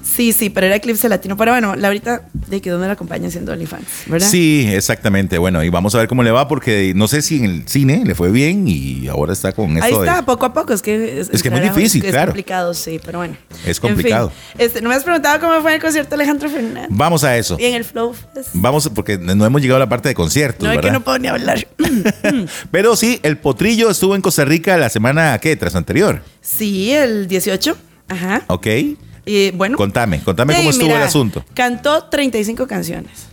[0.04, 1.36] Sí, sí, pero era Eclipse Latino.
[1.36, 4.28] Pero bueno, Laurita, de que dónde la acompaña siendo OnlyFans, ¿verdad?
[4.28, 5.37] Sí, exactamente.
[5.38, 8.02] Bueno, y vamos a ver cómo le va, porque no sé si en el cine
[8.04, 10.72] le fue bien y ahora está con esto Ahí de- está, poco a poco.
[10.72, 12.32] Es que es, Es que muy difícil, es claro.
[12.32, 13.36] complicado, sí, pero bueno.
[13.64, 14.32] Es En fin, complicado.
[14.58, 16.86] este, no me has preguntado cómo fue el concierto de Alejandro Fernández.
[16.90, 17.56] Vamos a eso.
[17.58, 18.50] Y en el Flow Fest.
[18.54, 20.98] Vamos, porque no hemos llegado a la parte de conciertos, No es que ¿verdad?
[20.98, 21.66] no puedo ni hablar.
[22.70, 25.56] Pero sí, el potrillo estuvo en Costa Rica la semana, ¿qué?
[25.56, 26.22] Tras anterior.
[26.40, 27.76] sí, el 18.
[28.08, 28.42] Ajá.
[28.48, 28.66] ¿Ok?
[29.26, 29.76] Y bueno.
[29.76, 31.44] Contame, contame cómo estuvo mira, el asunto.
[31.54, 33.26] Cantó 35 canciones.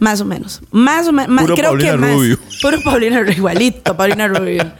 [0.00, 0.60] Más o menos.
[0.72, 1.40] Más o menos.
[1.42, 2.10] Puro creo Paulina que más.
[2.14, 2.38] Rubio.
[2.60, 3.32] Puro Paulina Rubio.
[3.34, 4.72] Igualito, Paulina Rubio.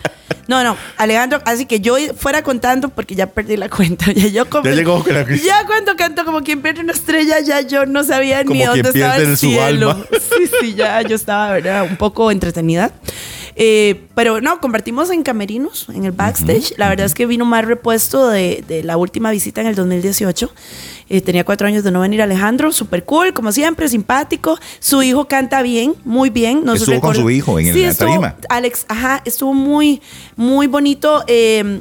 [0.48, 4.06] No, no, Alejandro, así que yo fuera contando porque ya perdí la cuenta.
[4.12, 7.38] Ya, yo como- Ya llegó con la- Ya cuando canto como quien pierde una estrella,
[7.38, 9.90] ya yo no sabía Como ni dónde estaba el cielo.
[9.90, 10.04] alma.
[10.38, 11.84] Sí, sí, ya yo estaba, ¿verdad?
[11.88, 12.90] Un poco entretenida.
[13.57, 16.75] Eh, pero no, compartimos en camerinos, en el backstage.
[16.76, 20.50] La verdad es que vino más repuesto de, de la última visita en el 2018.
[21.09, 24.59] Eh, tenía cuatro años de no venir Alejandro, súper cool, como siempre, simpático.
[24.78, 26.64] Su hijo canta bien, muy bien.
[26.64, 28.37] Nos Estuvo con su hijo en el- Sí, estuvo- tarima.
[28.49, 30.00] Alex, ajá, estuvo muy,
[30.37, 31.25] muy bonito.
[31.26, 31.80] eh,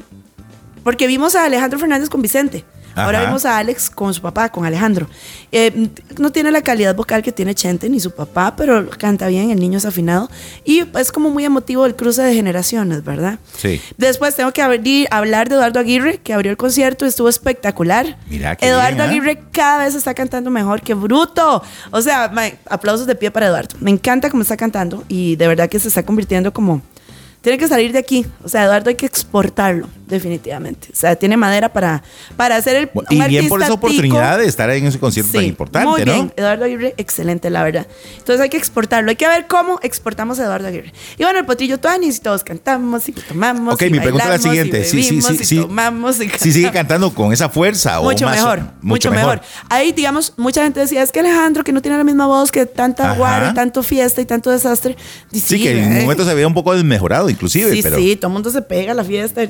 [0.84, 2.64] porque vimos a Alejandro Fernández con Vicente.
[3.03, 3.27] Ahora Ajá.
[3.27, 5.08] vimos a Alex con su papá, con Alejandro.
[5.51, 9.51] Eh, no tiene la calidad vocal que tiene Chente ni su papá, pero canta bien,
[9.51, 10.29] el niño es afinado.
[10.65, 13.39] Y es como muy emotivo el cruce de generaciones, ¿verdad?
[13.58, 13.82] Sí.
[13.98, 18.18] Después tengo que abrir- hablar de Eduardo Aguirre, que abrió el concierto, estuvo espectacular.
[18.29, 19.10] Mira qué Eduardo bien, ¿ah?
[19.10, 21.63] Aguirre cada vez está cantando mejor, que bruto.
[21.91, 22.32] O sea,
[22.70, 23.75] aplausos de pie para Eduardo.
[23.79, 26.82] Me encanta cómo está cantando y de verdad que se está convirtiendo como...
[27.41, 28.25] Tiene que salir de aquí.
[28.44, 30.88] O sea, Eduardo hay que exportarlo, definitivamente.
[30.92, 32.04] O sea, tiene madera para,
[32.36, 32.89] para hacer el...
[33.10, 34.41] Y un bien por esa oportunidad tico.
[34.43, 36.13] de estar ahí en ese concierto tan Sí, importante, muy ¿no?
[36.13, 36.34] bien.
[36.36, 37.88] Eduardo Aguirre, excelente, la verdad.
[38.17, 39.10] Entonces hay que exportarlo.
[39.10, 40.93] Hay que ver cómo exportamos a Eduardo Aguirre.
[41.17, 43.74] Y bueno, el potrillo Tuanis y todos cantamos y tomamos.
[43.76, 44.82] Ok, y mi pregunta es la siguiente.
[44.82, 45.56] Y Sí, sí, sí, sí.
[45.62, 49.41] tomamos y Si sigue cantando con esa fuerza Mucho o más, mejor, mucho, mejor.
[49.69, 52.65] Ahí, digamos, mucha gente decía, es que Alejandro, que no tiene la misma voz, que
[52.65, 53.13] tanta Ajá.
[53.17, 54.95] guara, tanto fiesta y tanto desastre.
[55.32, 57.98] Y Sí, que en eh, un momento se veía un poco desmejorado, inclusive, Sí, pero
[57.98, 59.41] sí, todo el mundo se pega a la fiesta.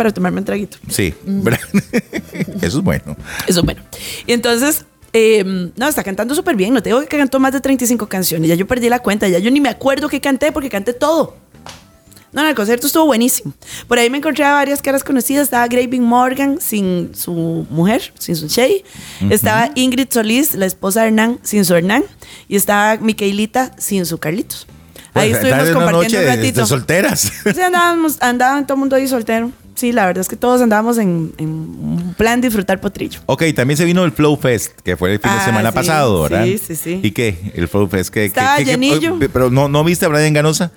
[0.00, 0.78] Para tomarme un traguito.
[0.88, 1.60] sí, ¿verdad?
[2.62, 3.14] eso es bueno.
[3.46, 3.82] Eso bueno.
[4.26, 5.44] Y entonces, eh,
[5.76, 6.72] no, está cantando súper bien.
[6.72, 8.48] No te digo que cantó más de 35 canciones.
[8.48, 9.28] Ya yo perdí la cuenta.
[9.28, 11.36] Ya yo ni me acuerdo que canté porque canté todo.
[12.32, 13.52] No, no, el concierto estuvo buenísimo.
[13.88, 15.42] Por ahí me encontré a varias caras conocidas.
[15.44, 18.82] Estaba Graving Morgan sin su mujer, sin su Shay.
[19.28, 22.04] Estaba Ingrid Solís, la esposa de Hernán, sin su Hernán.
[22.48, 24.66] Y estaba Micaelita sin su Carlitos.
[25.12, 26.60] Ahí Pues, estuvimos tarde, una compartiendo noche un de- ratito.
[26.60, 27.20] de solteras.
[27.52, 29.50] Sí, andábamos, andaban todo el mundo ahí soltero.
[29.80, 33.20] Sí, la verdad es que todos andábamos en, en un plan disfrutar potrillo.
[33.24, 35.74] Ok, también se vino el Flow Fest, que fue el fin de Ah, semana sí,
[35.74, 36.44] pasado, ¿verdad?
[36.44, 37.00] sí, sí, sí.
[37.02, 37.52] ¿Y qué?
[37.54, 38.26] El Flow Fest, ¿qué?
[38.26, 39.18] Estaba qué- llenillo.
[39.32, 40.70] pero no, ¿no viste a Brian Ganosa?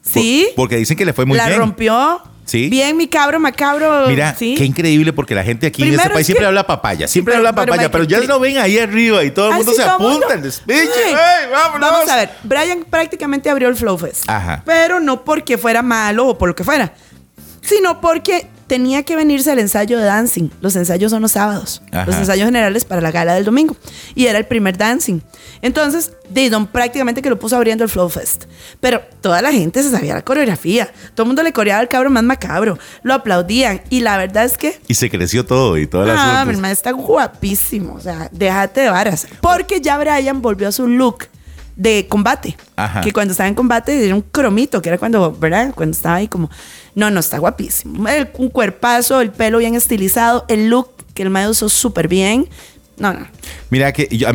[0.00, 0.46] Sí.
[0.48, 1.58] Por- porque dicen que le fue muy la bien.
[1.58, 2.22] rompió.
[2.46, 2.70] Sí.
[2.70, 4.06] Bien, mi cabro, macabro.
[4.08, 4.54] Mira, sí.
[4.56, 7.06] qué increíble porque la gente aquí en Primero este país es siempre que- habla papaya,
[7.06, 9.74] siempre pero- habla pero papaya, pero, ya lo ven ahí arriba y todo el mundo
[9.74, 10.80] se apunta al despiche.
[11.78, 14.24] Vamos a ver, Brian prácticamente abrió el Flow Fest.
[14.28, 14.62] Ajá.
[14.64, 16.94] Pero no porque fuera malo o por lo que fuera,
[17.68, 20.50] sino porque tenía que venirse al ensayo de dancing.
[20.60, 22.04] Los ensayos son los sábados, Ajá.
[22.06, 23.76] los ensayos generales para la gala del domingo.
[24.14, 25.20] Y era el primer dancing.
[25.62, 28.44] Entonces, Didon prácticamente que lo puso abriendo el Flow Fest.
[28.80, 30.90] Pero toda la gente se sabía la coreografía.
[31.14, 32.78] Todo el mundo le coreaba al cabro más macabro.
[33.02, 33.80] Lo aplaudían.
[33.90, 36.72] Y la verdad es que Y se creció todo y todas las Ah, mi hermano
[36.72, 37.94] está guapísimo.
[37.94, 39.26] O sea, déjate de varas.
[39.40, 41.24] Porque ya Brian volvió a su look
[41.74, 42.56] de combate.
[42.76, 43.00] Ajá.
[43.00, 45.72] Que cuando estaba en combate era un cromito, que era cuando, ¿verdad?
[45.74, 46.50] Cuando estaba ahí como.
[46.98, 48.04] No, no, está guapísimo.
[48.38, 52.48] Un cuerpazo, el pelo bien estilizado, el look que el maestro usó súper bien.
[52.96, 53.24] No, no.
[53.70, 54.26] Mira que yo-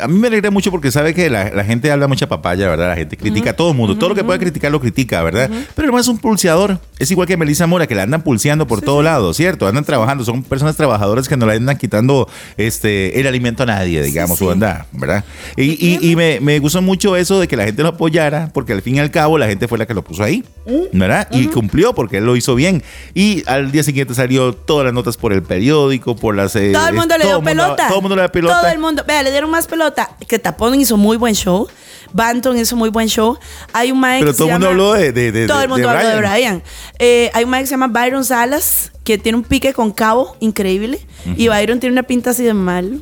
[0.00, 2.88] a mí me alegra mucho porque sabe que la, la gente habla mucha papaya, ¿verdad?
[2.88, 3.96] La gente critica a todo el mundo.
[3.98, 5.50] Todo lo que puede criticar lo critica, ¿verdad?
[5.74, 6.78] Pero no es un pulseador.
[6.98, 9.66] Es igual que Melissa Mora, que la andan pulseando por todo lado, ¿cierto?
[9.66, 10.24] Andan trabajando.
[10.24, 14.44] Son personas trabajadoras que no le andan quitando este, el alimento a nadie, digamos, sí.
[14.44, 15.24] o anda, ¿verdad?
[15.56, 18.72] Y, y- y me, me gustó mucho eso de que la gente lo apoyara, porque
[18.72, 20.44] al fin y al cabo la gente fue la que lo puso ahí,
[20.92, 21.28] ¿verdad?
[21.30, 22.82] Y cumplió porque él lo hizo bien.
[23.14, 26.54] Y al día siguiente salió todas las notas por el periódico, por las...
[26.56, 27.86] eh, Todo el mundo le dio mundo- pelota.
[27.88, 28.60] Todo el mundo le dio pelota.
[28.60, 29.04] Todo el mundo.
[29.06, 29.87] Vea, le dieron más pelota.
[30.26, 31.68] Que Tapón hizo muy buen show.
[32.12, 33.38] Banton hizo muy buen show.
[33.72, 35.94] Hay un Mike Pero todo el mundo habló de- de- de- Todo el mundo de
[35.96, 36.32] habló de Brian.
[36.32, 36.62] Brian.
[36.98, 40.36] Eh, hay un Mike que se llama Byron Salas, que tiene un pique con cabo
[40.40, 41.00] increíble.
[41.36, 43.00] Y Byron tiene una pinta así de mal.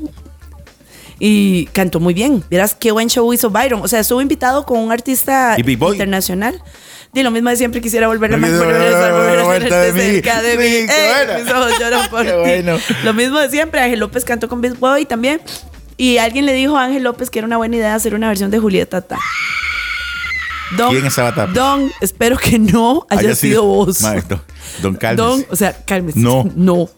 [1.19, 2.45] Y cantó muy bien.
[2.51, 3.81] Verás qué buen show hizo Byron.
[3.83, 5.55] O sea, estuvo invitado con un artista
[5.95, 6.61] internacional.
[7.15, 9.45] Y lo mismo de siempre quisiera volver a Lo mismo, volver a estar, volver a
[9.45, 10.15] vuelta de tenerte mí.
[10.17, 10.65] cerca de mí.
[10.65, 12.33] Ey, mis ojos lloran por ti.
[12.33, 12.77] bueno.
[13.05, 13.81] Lo mismo de siempre.
[13.81, 15.41] Ángel López cantó con Big Boy también.
[15.97, 18.51] Y alguien le dijo a Ángel López que era una buena idea hacer una versión
[18.51, 19.19] de Julieta Tata.
[20.77, 21.47] Don, ¿Quién estaba?
[21.47, 24.01] Don, espero que no haya, sido vos.
[24.01, 24.43] Don,
[24.83, 25.17] don Calmes.
[25.17, 26.19] Don, o sea, cálmese.
[26.19, 26.51] No.
[26.57, 26.91] No.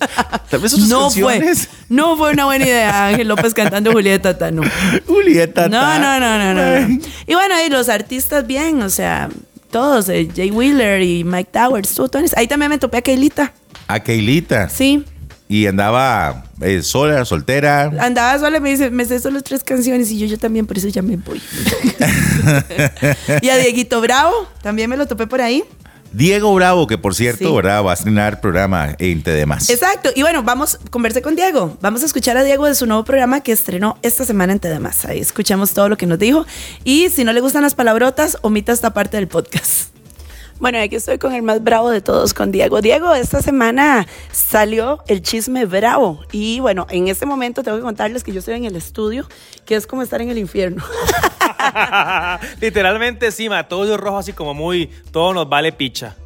[0.50, 1.54] Tal vez no fue.
[1.88, 4.62] No fue una buena idea Ángel López cantando Julieta Tata, no.
[5.06, 5.68] Julieta.
[5.68, 5.98] No, ta.
[5.98, 7.00] no, no, no, no, no.
[7.26, 9.28] Y bueno, y los artistas bien, o sea,
[9.70, 12.10] todos, eh, Jay Wheeler y Mike Towers, tú.
[12.36, 13.52] Ahí también me topé a Keilita.
[13.86, 14.68] A Keilita.
[14.68, 15.04] Sí.
[15.52, 17.92] Y andaba eh, sola, soltera.
[18.00, 20.78] Andaba sola y me dice, me sé solo tres canciones y yo, yo también, por
[20.78, 21.40] eso ya me voy.
[23.42, 25.62] y a Dieguito Bravo, también me lo topé por ahí.
[26.10, 27.54] Diego Bravo, que por cierto, Sí.
[27.54, 27.84] ¿verdad?
[27.84, 29.68] Va a estrenar programa en TDMás.
[29.68, 30.08] Exacto.
[30.14, 31.76] Y bueno, vamos, conversé con Diego.
[31.82, 35.04] Vamos a escuchar a Diego de su nuevo programa que estrenó esta semana en TDMás.
[35.04, 36.46] Ahí escuchamos todo lo que nos dijo.
[36.82, 39.91] Y si no le gustan las palabrotas, omita esta parte del podcast.
[40.58, 42.80] Bueno, aquí estoy con el más bravo de todos, con Diego.
[42.80, 46.20] Diego, esta semana salió el chisme bravo.
[46.30, 49.26] Y bueno, en este momento tengo que contarles que yo estoy en el estudio,
[49.64, 50.82] que es como estar en el infierno.
[52.60, 56.16] Literalmente sí, ma, todo rojo así como muy, todo nos vale picha.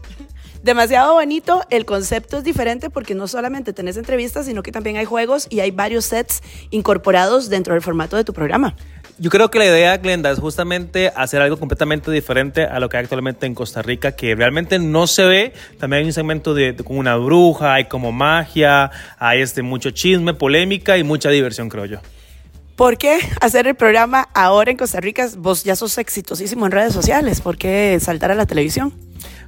[0.62, 5.04] Demasiado bonito, el concepto es diferente porque no solamente tenés entrevistas, sino que también hay
[5.04, 8.74] juegos y hay varios sets incorporados dentro del formato de tu programa.
[9.18, 12.98] Yo creo que la idea, Glenda, es justamente hacer algo completamente diferente a lo que
[12.98, 15.52] hay actualmente en Costa Rica, que realmente no se ve.
[15.78, 20.34] También hay un segmento de, de- una bruja, hay como magia, hay este, mucho chisme,
[20.34, 21.98] polémica y mucha diversión, creo yo.
[22.76, 25.26] ¿Por qué hacer el programa ahora en Costa Rica?
[25.38, 27.40] Vos ya sos exitosísimo en redes sociales.
[27.40, 28.92] ¿Por qué saltar a la televisión?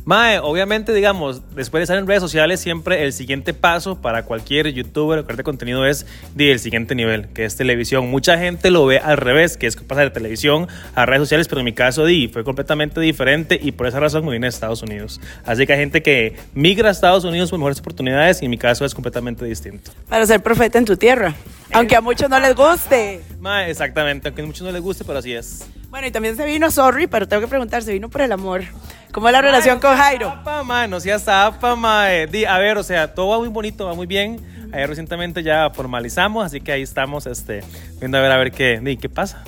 [0.08, 4.72] Mae, obviamente, digamos, después de estar en redes sociales, siempre el siguiente paso para cualquier
[4.72, 6.06] youtuber o creador de contenido es
[6.38, 8.08] el siguiente nivel, que es televisión.
[8.08, 11.60] Mucha gente lo ve al revés, que es pasar de televisión a redes sociales, pero
[11.60, 14.82] en mi caso di, fue completamente diferente y por esa razón me vine a Estados
[14.82, 15.20] Unidos.
[15.44, 18.56] Así que hay gente que migra a Estados Unidos por mejores oportunidades y en mi
[18.56, 19.90] caso es completamente distinto.
[20.08, 21.34] Para ser profeta en tu tierra.
[21.72, 23.22] Aunque a muchos no les guste.
[23.40, 25.68] Mae, exactamente, aunque a muchos no les guste, pero así es.
[25.90, 28.64] Bueno, y también se vino, sorry, pero tengo que preguntar, se vino por el amor.
[29.12, 30.28] ¿Cómo es la relación con Jairo?
[30.28, 32.26] Zapa, mae, no seas zapa, mae.
[32.26, 34.38] Di, a ver, o sea, todo va muy bonito, va muy bien.
[34.72, 37.62] Ayer recientemente ya formalizamos, así que ahí estamos este,
[37.98, 39.44] viendo a ver a ver qué, di, qué pasa.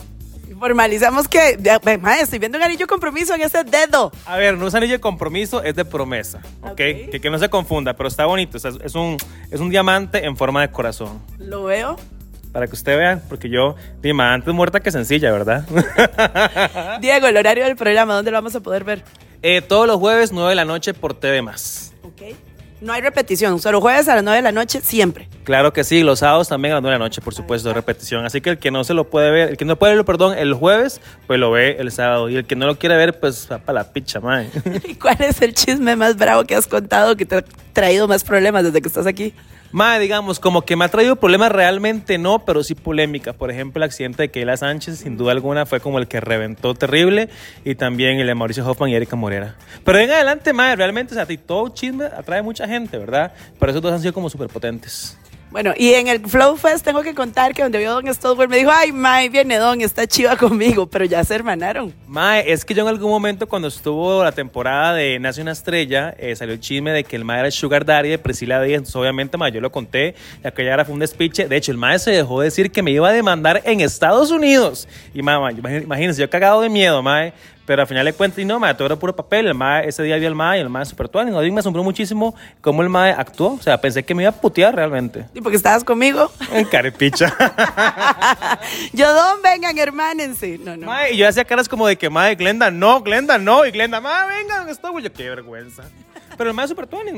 [0.61, 1.59] Formalizamos que,
[2.03, 4.13] mae, estoy viendo un anillo de compromiso en ese dedo.
[4.27, 6.77] A ver, no es anillo de compromiso, es de promesa, ¿ok?
[6.77, 8.59] Que, que no se confunda, pero está bonito.
[8.59, 9.17] o sea, es, un,
[9.51, 11.19] es un diamante en forma de corazón.
[11.39, 11.97] Lo veo.
[12.53, 15.65] Para que usted vea, porque yo, dime, antes muerta que sencilla, ¿verdad?
[17.01, 19.03] Diego, el horario del programa, ¿dónde lo vamos a poder ver?
[19.41, 21.90] Eh, todos los jueves, 9 de la noche por TV Más.
[22.81, 25.29] No hay repetición, solo jueves a las 9 de la noche, siempre.
[25.45, 27.75] Claro que sí, los sábados también a las 9 de la noche, por supuesto, de
[27.75, 28.25] repetición.
[28.25, 30.39] Así que el que no se lo puede ver, el que no puede verlo, perdón,
[30.39, 32.31] el jueves, pues lo ve el sábado.
[32.31, 34.49] Y el que no lo quiere ver, pues va para la picha, mae.
[34.89, 38.25] ¿Y cuál es el chisme más bravo que has contado que te ha traído más
[38.25, 39.35] problemas desde que estás aquí?
[39.73, 43.33] Mae, digamos, como que me ha traído problemas realmente no, pero sí polémica.
[43.33, 46.75] Por ejemplo, el accidente de Keila Sánchez, sin duda alguna, fue como el que reventó
[46.75, 47.29] terrible.
[47.65, 49.55] Y también el de Mauricio Hoffman y Erika Morera.
[49.85, 53.33] Pero en adelante, mae, realmente, o sea, todo chisme atrae mucha gente, ¿verdad?
[53.61, 55.17] Pero esos dos han sido como súper potentes.
[55.51, 58.59] Bueno, y en el Flow Fest tengo que contar que donde vio Don Stodwell me
[58.59, 61.93] dijo, ay, Mae, viene Don, está chiva conmigo, pero ya se hermanaron.
[62.07, 66.15] Mae, es que yo en algún momento cuando estuvo la temporada de Nace una estrella,
[66.19, 68.95] eh, salió el chisme de que el Mae era Sugar Daddy de Priscila Díaz.
[68.95, 71.49] Obviamente, Mae, yo lo conté, y aquella era fue un despiche.
[71.49, 74.87] De hecho, el Mae se dejó decir que me iba a demandar en Estados Unidos.
[75.15, 77.33] Y Mae, mae, imagín- imagínense, yo cagado de miedo, Mae.
[77.71, 79.47] Pero al final le cuento y no, mae, todo era puro papel.
[79.47, 81.09] El mae, ese día vi al mae y el mae super.
[81.27, 83.53] No, y me asombró muchísimo cómo el mae actuó.
[83.53, 85.27] O sea, pensé que me iba a putear realmente.
[85.35, 86.33] Y porque estabas conmigo.
[86.53, 87.33] En carepicha.
[88.93, 90.59] Yo, Don, vengan, hermánense.
[90.59, 90.89] No, no.
[90.89, 93.65] Mae, y yo hacía caras como de que, mae, Glenda, no, Glenda, no.
[93.65, 95.05] Y Glenda, mae, vengan, esto, güey.
[95.05, 95.85] Yo, qué vergüenza.
[96.37, 97.15] Pero el mae es super tuanis.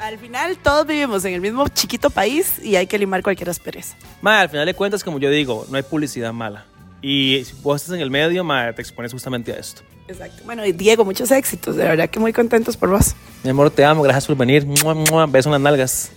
[0.00, 3.96] Al final todos vivimos en el mismo chiquito país y hay que limar cualquier aspereza.
[4.22, 6.64] Mae, al final de cuentas, como yo digo, no hay publicidad mala.
[7.06, 9.82] Y si vos estás en el medio, mae, te expones justamente a esto.
[10.08, 10.42] Exacto.
[10.46, 11.76] Bueno, y Diego, muchos éxitos.
[11.76, 13.14] De verdad que muy contentos por vos.
[13.42, 14.64] Mi amor, te amo, gracias por venir.
[14.64, 16.12] Mua, mua, beso en las nalgas.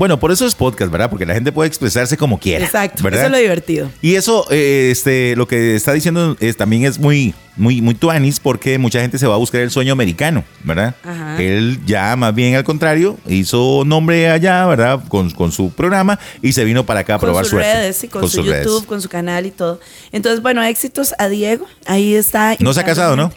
[0.00, 1.10] Bueno, por eso es podcast, ¿verdad?
[1.10, 2.64] Porque la gente puede expresarse como quiera.
[2.64, 3.02] Exacto.
[3.02, 3.20] ¿verdad?
[3.20, 3.90] Eso es lo divertido.
[4.00, 8.40] Y eso, eh, este, lo que está diciendo es, también es muy, muy, muy tuanis
[8.40, 10.94] porque mucha gente se va a buscar el sueño americano, ¿verdad?
[11.04, 11.38] Ajá.
[11.38, 15.00] Él ya más bien al contrario, hizo nombre allá, ¿verdad?
[15.06, 17.70] Con, con su programa y se vino para acá a Con probar sus suerte.
[17.70, 18.64] redes y con, su sus redes.
[18.64, 19.80] YouTube, con su canal y todo.
[20.12, 21.66] Entonces, bueno, éxitos a Diego.
[21.84, 22.56] Ahí está.
[22.60, 23.30] No se ha casado, ¿no?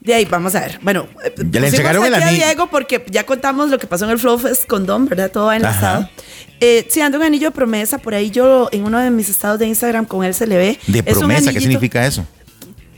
[0.00, 0.78] De ahí, vamos a ver.
[0.82, 1.06] Bueno,
[1.50, 2.44] Ya le entregaron el anillo.
[2.44, 5.30] Diego porque ya contamos lo que pasó en el Flow Fest con Don, ¿verdad?
[5.30, 6.08] Todo va enlazado.
[6.60, 7.98] Eh, sí, anda un anillo de promesa.
[7.98, 10.78] Por ahí yo, en uno de mis estados de Instagram, con él se le ve.
[10.86, 12.26] De Es promesa, ¿qué significa eso?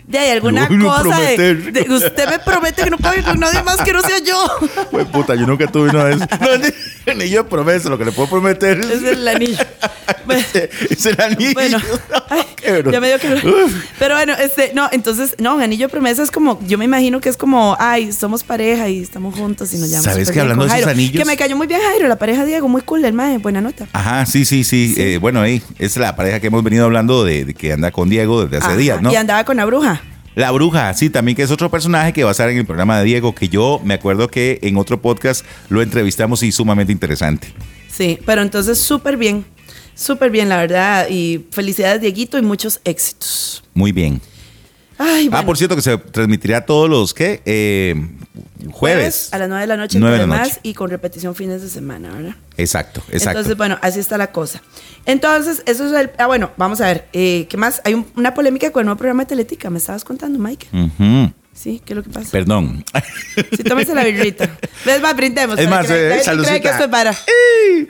[0.07, 3.25] De ahí, alguna No, no cosa de, de- Usted me promete que no puede ir
[3.25, 4.47] con nadie más que no sea yo.
[4.91, 6.29] Pues puta, yo nunca tuve de esos.
[6.41, 9.59] No, ni, ni yo promesa, lo que le puedo prometer es, Es el anillo.
[10.91, 11.53] Es el anillo.
[11.55, 11.79] Bueno,
[12.91, 13.43] ya me dio que.
[13.99, 17.21] Pero bueno, este, no, entonces, no, un anillo de promesa es como, yo me imagino
[17.21, 20.13] que es como, ay, somos pareja y estamos juntos y nos llamamos.
[20.13, 20.91] ¿Sabes que hablando de esos Jairo?
[20.91, 21.19] anillos?
[21.19, 23.87] Que me cayó muy bien Jairo, la pareja Diego, muy cool, el mae, buena nota.
[23.93, 24.95] Ajá, sí, sí, sí.
[24.97, 28.09] Eh, bueno, ahí es la pareja que hemos venido hablando de, de que anda con
[28.09, 29.13] Diego desde hace Ajá, días, ¿no?
[29.13, 30.01] Y andaba con la bruja.
[30.35, 32.99] La bruja, sí, también que es otro personaje que va a estar en el programa
[32.99, 37.53] de Diego, que yo me acuerdo que en otro podcast lo entrevistamos y sumamente interesante.
[37.91, 39.45] Sí, pero entonces súper bien,
[39.95, 41.09] súper bien, la verdad.
[41.11, 43.63] Y felicidades, Dieguito, y muchos éxitos.
[43.75, 44.21] Muy bien.
[44.99, 45.39] Ay, bueno.
[45.43, 47.43] Ah, por cierto, que se transmitirá todos los, ¿qué?
[47.45, 47.95] Eh,
[48.71, 49.31] jueves.
[49.33, 50.61] A las 9 de la noche, Nueve de la además, noche.
[50.63, 52.37] y con repetición fines de semana, ¿verdad?
[52.57, 53.31] Exacto, exacto.
[53.41, 54.63] Entonces, bueno, así está la cosa.
[55.05, 56.11] Entonces, eso es el.
[56.19, 57.09] Ah, bueno, vamos a ver.
[57.13, 57.81] eh, ¿Qué más?
[57.85, 59.71] Hay un- una polémica con el nuevo programa de Teletica.
[59.71, 60.69] Me estabas contando, Mike.
[60.73, 61.33] Ujú.
[61.55, 62.31] Sí, ¿qué es lo que pasa?
[62.31, 62.85] Perdón.
[63.57, 64.59] Sí, tómese la birrita.
[64.85, 65.17] ¿Ves más?
[65.17, 65.59] Brindemos.
[65.59, 66.21] Es más, eh,
[66.61, 67.13] que esto es para.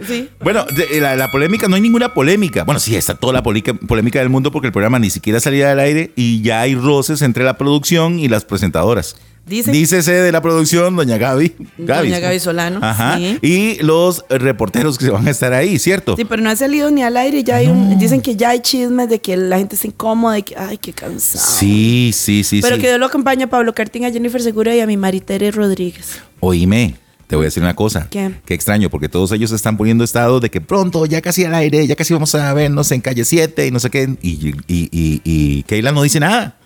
[0.07, 0.29] Sí.
[0.41, 2.65] Bueno, de- la, la polémica, no hay ninguna polémica.
[2.65, 5.81] Bueno, sí, está toda la polémica del mundo porque el programa ni siquiera salía del
[5.81, 9.17] aire y ya hay roces entre la producción y las presentadoras.
[9.45, 11.53] Dicen- Dícese de la producción, doña Gaby.
[11.77, 13.17] Doña Gaby Solano, Ajá.
[13.19, 13.39] sí.
[13.43, 16.17] Y los reporteros que van a estar ahí, ¿cierto?
[16.17, 17.43] Sí, pero no ha salido ni al aire.
[17.43, 20.43] Ya hay un- dicen que ya hay chismes de que la gente está incómoda y
[20.45, 21.45] que, ay, qué cansado.
[21.59, 22.61] Sí, sí, sí.
[22.63, 22.83] Pero sí.
[22.83, 26.21] que Dios lo acompaña a Pablo Cartín, a Jennifer Segura y a mi Maritere Rodríguez.
[26.39, 26.95] Oíme,
[27.27, 28.07] te voy a decir una cosa.
[28.11, 28.31] ¿Qué?
[28.45, 31.85] Qué extraño, porque todos ellos están poniendo estados de que pronto, ya casi al aire,
[31.87, 34.09] ya casi vamos a vernos en calle 7 y no sé qué.
[34.23, 36.59] Y, y, y, y Keila no dice nada.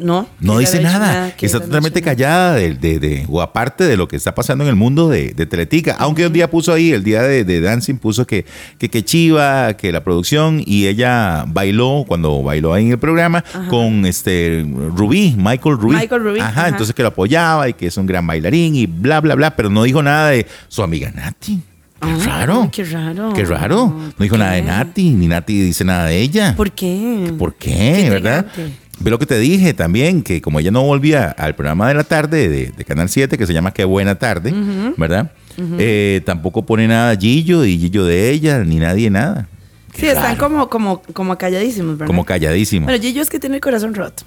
[0.00, 0.26] No.
[0.40, 1.32] No dice nada.
[1.40, 4.76] Está totalmente callada de, de- de- o aparte de lo que está pasando en el
[4.76, 5.96] mundo de, de Teletica.
[5.98, 8.44] Aunque un día puso ahí, el día de, Dancing, puso que,
[8.78, 13.44] que, que Chiva, que la producción, y ella bailó, cuando bailó ahí en el programa,
[13.68, 15.96] con este Rubí, Michael Rubí.
[15.96, 16.68] Michael Rubí, Ajá, ajá.
[16.68, 19.68] entonces que lo apoyaba y que es un gran bailarín y bla, bla, bla, pero
[19.70, 21.60] no dijo nada de su amiga Nati.
[22.00, 22.70] Qué Ah, raro.
[22.72, 23.32] qué raro.
[23.34, 23.88] Qué raro.
[23.88, 24.66] No dijo ¿Por nada de qué?
[24.68, 26.54] Nati, ni Nati dice nada de ella.
[26.56, 27.30] ¿Por qué?
[27.38, 28.06] ¿Por qué?
[28.08, 28.46] ¿Verdad?
[28.46, 28.89] intrigante.
[29.00, 32.04] Ve lo que te dije también, que como ella no volvía al programa de la
[32.04, 34.52] tarde de, de Canal 7, que se llama Qué Buena Tarde,
[34.98, 35.32] ¿verdad?
[35.78, 39.48] Eh, tampoco pone nada Gillo y Gillo de ella, ni nadie nada.
[39.92, 42.06] Qué Sí, están como, como, como calladísimos, ¿verdad?
[42.06, 42.86] Como calladísimo.
[42.86, 44.22] Bueno, Gillo es que tiene el corazón roto.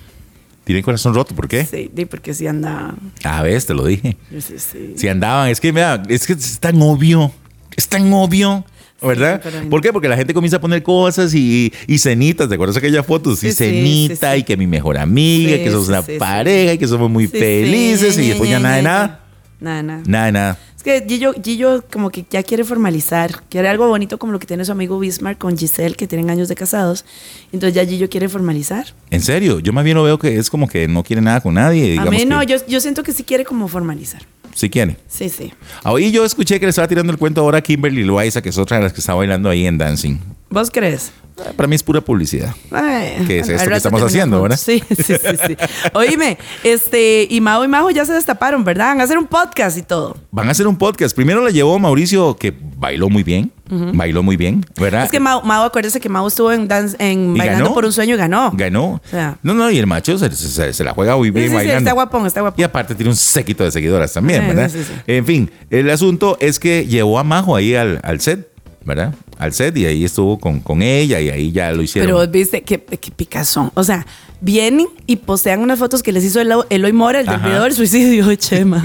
[0.64, 1.66] Tiene el corazón roto, ¿por qué?
[1.66, 2.96] Sí, porque sí anda.
[3.24, 4.18] A ver, te lo dije.
[4.40, 4.94] Sí, sí.
[4.96, 7.32] Si andaban, es que mira, es que es tan obvio,
[7.76, 8.66] es tan obvio.
[9.08, 9.42] ¿Verdad?
[9.64, 9.70] no.
[9.70, 9.92] ¿Por qué?
[9.94, 12.48] Porque la gente comienza a poner cosas y, y cenitas.
[12.50, 13.36] ¿Te acuerdas aquella foto?
[13.36, 14.40] Sí, Sí, sí, cenita sí, sí.
[14.42, 16.18] y que mi mejor amiga, Sí, que somos sí, una sí, sí.
[16.20, 18.16] pareja y que somos muy Sí, felices.
[18.16, 19.20] sí, y después ya nada de nada.
[19.60, 20.04] Nada, nada.
[20.06, 20.60] Nada de nada.
[20.76, 24.46] Es que Gillo, Gillo como que ya quiere formalizar, quiere algo bonito como lo que
[24.46, 27.06] tiene su amigo Bismarck con Giselle, que tienen años de casados.
[27.54, 28.88] Entonces ya Gillo quiere formalizar.
[29.10, 31.54] En serio, yo más bien lo veo que es como que no quiere nada con
[31.54, 31.98] nadie.
[31.98, 34.24] A mí no, que yo, yo siento que sí quiere como formalizar.
[34.54, 34.98] Sí quiere.
[35.08, 35.52] Sí, sí.
[35.84, 38.58] Ahí yo escuché que le estaba tirando el cuento ahora a Kimberly Loaiza, que es
[38.58, 40.18] otra de las que está bailando ahí en Dancing.
[40.54, 41.12] ¿Vos crees?
[41.58, 42.54] Para mí es pura publicidad.
[42.70, 44.40] Ay, Que es esto que estamos haciendo.
[44.40, 44.56] ¿verdad?
[44.56, 45.14] Sí, sí, sí,
[45.48, 45.58] sí.
[45.94, 48.90] Oíme, este, y Mao y Majo ya se destaparon, ¿verdad?
[48.90, 50.16] Van a hacer un podcast y todo.
[50.30, 51.16] Van a hacer un podcast.
[51.16, 53.52] Primero la llevó Mauricio, que bailó muy bien.
[53.96, 55.06] Bailó muy bien, ¿verdad?
[55.06, 57.74] Es que Mao, Mao acuérdese que Mao estuvo en, dance, en ¿Y Bailando ganó?
[57.74, 58.52] por un sueño y ganó.
[58.54, 58.86] Ganó.
[58.86, 59.40] O sea.
[59.42, 61.56] no, no, y el macho se, se- se la juega muy Sí, bien sí, sí,
[61.56, 61.80] bailando.
[61.80, 62.62] está guapón, está guapón.
[62.62, 64.70] Y aparte tiene un séquito de seguidoras también, Sí, ¿verdad?
[64.72, 65.02] sí, sí, sí.
[65.08, 68.48] En fin, el asunto es que llevó a Majo ahí al, al set,
[68.86, 69.14] ¿verdad?
[69.38, 72.08] Al set y ahí estuvo con, con ella y ahí ya lo hicieron.
[72.08, 73.72] Pero viste, qué, qué picazón.
[73.74, 74.06] O sea,
[74.42, 77.74] vienen y postean unas fotos que les hizo Elo- Eloy Mora, el del video del
[77.74, 78.84] suicidio de Chema.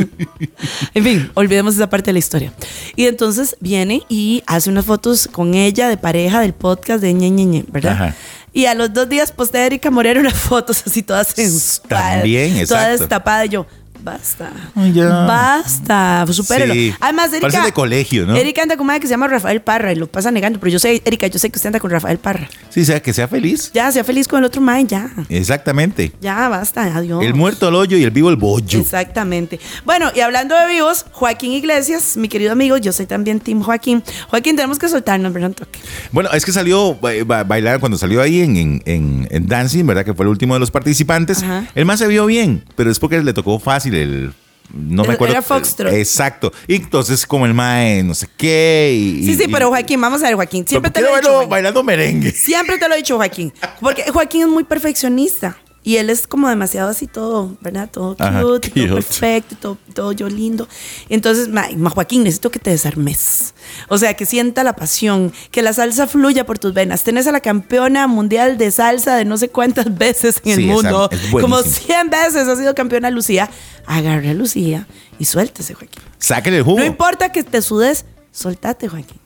[0.94, 2.52] en fin, olvidemos esa parte de la historia.
[2.96, 7.30] Y entonces viene y hace unas fotos con ella de pareja del podcast de Ñe,
[7.30, 7.92] Ñe, Ñe, ¿verdad?
[7.92, 8.14] Ajá.
[8.52, 11.82] Y a los dos días postea Erika Moreno unas fotos así todas sensuales.
[11.88, 12.98] También, Toda exacto.
[13.02, 13.44] destapada.
[13.46, 13.66] Y yo,
[14.02, 14.50] Basta.
[14.74, 15.08] Ay, ya.
[15.08, 16.24] Basta.
[16.30, 16.74] Supérelo.
[16.74, 16.94] Sí.
[17.00, 17.40] Además, Erika.
[17.48, 18.36] Parece de colegio, ¿no?
[18.36, 20.58] Erika anda con una que se llama Rafael Parra y lo pasa negando.
[20.60, 22.48] Pero yo sé, Erika, yo sé que usted anda con Rafael Parra.
[22.70, 23.70] Sí, sea que sea feliz.
[23.74, 25.10] Ya, sea feliz con el otro mae, ya.
[25.28, 26.12] Exactamente.
[26.20, 27.24] Ya, basta, adiós.
[27.24, 28.78] El muerto al hoyo y el vivo al bollo.
[28.80, 29.58] Exactamente.
[29.84, 34.02] Bueno, y hablando de vivos, Joaquín Iglesias, mi querido amigo, yo soy también Team Joaquín.
[34.28, 35.52] Joaquín, tenemos que soltarnos, ¿verdad?
[35.52, 35.78] Toque.
[36.12, 39.84] Bueno, es que salió ba- ba- bailar cuando salió ahí en, en, en- en Dancing,
[39.86, 40.04] ¿verdad?
[40.04, 41.42] Que fue el último de los participantes.
[41.42, 41.66] Ajá.
[41.74, 44.32] El más se vio bien, pero es porque le tocó fácil el.
[44.70, 45.32] No me acuerdo.
[45.32, 45.92] era foxtrot.
[45.94, 46.52] Exacto.
[46.66, 48.94] Y entonces, como el mae, no sé qué.
[48.94, 50.66] y- Sí, sí, y- pero Joaquín, vamos a ver, Joaquín.
[50.68, 51.30] Siempre te lo he dicho.
[51.32, 51.48] Joaquín.
[51.50, 52.30] bailando merengue.
[52.32, 53.52] Siempre te lo he dicho, Joaquín.
[53.80, 55.56] Porque Joaquín es muy perfeccionista.
[55.84, 57.88] Y él es como demasiado así todo, ¿verdad?
[57.90, 58.88] Todo cute, Ajá, todo cute.
[58.88, 60.68] perfecto, todo, todo yo lindo.
[61.08, 63.54] Entonces, ma, ma, Joaquín, necesito que te desarmes.
[63.88, 67.04] O sea, que sienta la pasión, que la salsa fluya por tus venas.
[67.04, 70.66] Tenés a la campeona mundial de salsa de no sé cuántas veces en Sí, el
[70.74, 71.08] mundo.
[71.32, 71.86] Como buenísima.
[72.02, 73.48] 100 veces ha sido campeona Lucía.
[73.86, 74.86] Agarre a Lucía
[75.18, 76.02] y suéltese, Joaquín.
[76.18, 76.78] Sáquenle el jugo.
[76.80, 79.16] No importa que te sudes, soltate, Joaquín.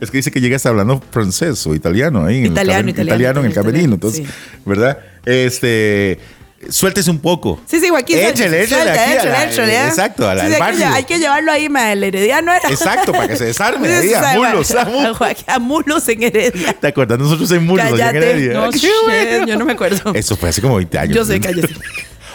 [0.00, 2.38] Es que dice que llegas hablando francés o italiano ahí.
[2.38, 3.94] en el Italiano, italiano, italiano en el italiano, camerino.
[3.94, 4.60] Entonces, sí.
[4.64, 4.98] ¿verdad?
[5.24, 6.18] Este.
[6.70, 7.60] Suéltese un poco.
[7.66, 8.18] Sí, sí, Joaquín.
[8.18, 9.86] Échale, échale aquí échale, la- échale, ¿eh?
[9.86, 10.88] exacto, a la- Sí, sí, hay, que, barrio.
[10.96, 12.68] hay que llevarlo ahí, ma, el herediano era.
[12.68, 15.18] Exacto, para que se desarme ahí, a mulos, a mulos.
[15.46, 16.72] A mulos en Heredia.
[16.72, 17.16] ¿Te acuerdas?
[17.20, 18.30] Nosotros en Mulos, allá en Cállate.
[18.30, 18.52] Heredia.
[18.54, 18.90] No, shit,
[19.46, 20.12] yo no me acuerdo.
[20.14, 21.14] Eso fue hace como 20 años.
[21.16, 21.68] Yo sé, cállate.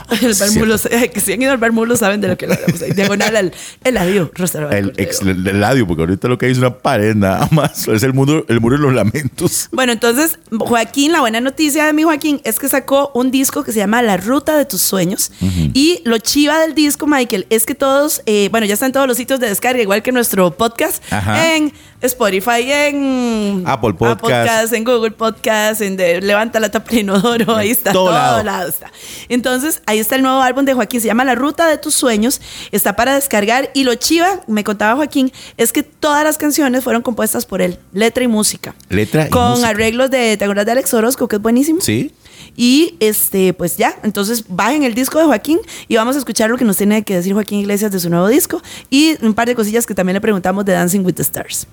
[0.22, 2.82] El bar eh, que si han ido al bar mulos saben de lo que hablamos.
[2.82, 2.92] ahí.
[2.92, 4.78] Diagonal al el adiós, restaurante.
[4.78, 7.88] El ex el ladio, porque ahorita lo que hay es una pared nada más.
[7.94, 9.70] Es el muro, el muro de los lamentos.
[9.72, 13.72] Bueno, entonces, Joaquín, la buena noticia de mi Joaquín es que sacó un disco que
[13.72, 15.32] se llama La Ruta de tus Sueños.
[15.74, 19.18] Y lo chiva del disco, Michael, es que todos, eh, bueno, ya están todos los
[19.18, 21.56] sitios de descarga, igual que nuestro podcast, Ajá.
[21.56, 24.74] en Spotify, en Apple Podcast.
[24.74, 28.44] en Google Podcast, en de- Levanta la tapa inodoro, ahí está, todo todo, lado.
[28.44, 28.92] lado está.
[29.30, 32.42] Entonces, ahí está el nuevo álbum de Joaquín, se llama La Ruta de tus Sueños,
[32.72, 33.70] está para descargar.
[33.74, 37.80] Y lo chiva, me contaba Joaquín, es que todas las canciones fueron compuestas por él,
[37.94, 38.76] letra y música.
[38.90, 39.70] Letra y Con música.
[39.70, 41.82] arreglos de, ¿te acuerdas de Alex Orozco, que es buenísimo?
[41.82, 42.12] Sí.
[42.56, 46.58] Y este, pues ya, entonces bajen el disco de Joaquín y vamos a escuchar lo
[46.58, 49.56] que nos tiene que decir Joaquín Iglesias de su nuevo disco y un par de
[49.56, 51.66] cosillas que también le preguntamos de Dancing with the Stars.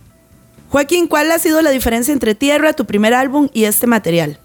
[0.70, 4.38] Joaquín, ¿cuál ha sido la diferencia entre Tierra, tu primer álbum, y este material?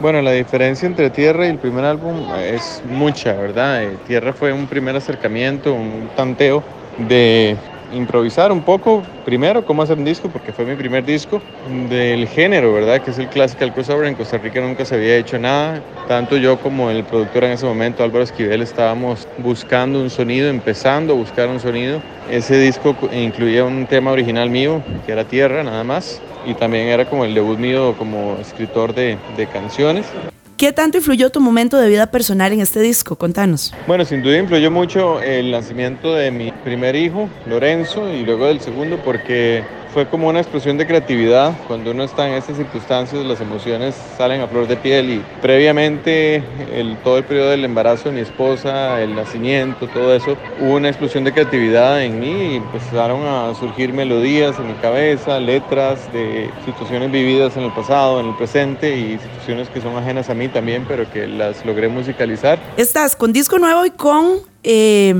[0.00, 3.84] Bueno, la diferencia entre Tierra y el primer álbum es mucha, ¿verdad?
[3.84, 6.64] Eh, Tierra fue un primer acercamiento, un tanteo
[7.06, 7.58] de
[7.94, 11.40] improvisar un poco, primero, cómo hacer un disco, porque fue mi primer disco,
[11.88, 13.00] del género, ¿verdad?
[13.02, 14.06] Que es el classical crossover.
[14.06, 15.82] En Costa Rica nunca se había hecho nada.
[16.08, 21.14] Tanto yo como el productor en ese momento, Álvaro Esquivel, estábamos buscando un sonido, empezando
[21.14, 22.00] a buscar un sonido.
[22.30, 26.20] Ese disco incluía un tema original mío, que era Tierra, nada más.
[26.46, 30.06] Y también era como el debut mío como escritor de, de canciones.
[30.56, 33.16] ¿Qué tanto influyó tu momento de vida personal en este disco?
[33.16, 33.74] Contanos.
[33.86, 38.60] Bueno, sin duda influyó mucho el nacimiento de mi primer hijo, Lorenzo, y luego del
[38.60, 41.52] segundo, porque fue como una explosión de creatividad.
[41.68, 46.42] Cuando uno está en estas circunstancias, las emociones salen a flor de piel y previamente
[46.72, 50.88] el, todo el periodo del embarazo de mi esposa, el nacimiento, todo eso, hubo una
[50.88, 56.50] explosión de creatividad en mí y empezaron a surgir melodías en mi cabeza, letras de
[56.64, 60.48] situaciones vividas en el pasado, en el presente y situaciones que son ajenas a mí
[60.48, 62.58] también, pero que las logré musicalizar.
[62.76, 65.14] Estás con disco nuevo y con eh,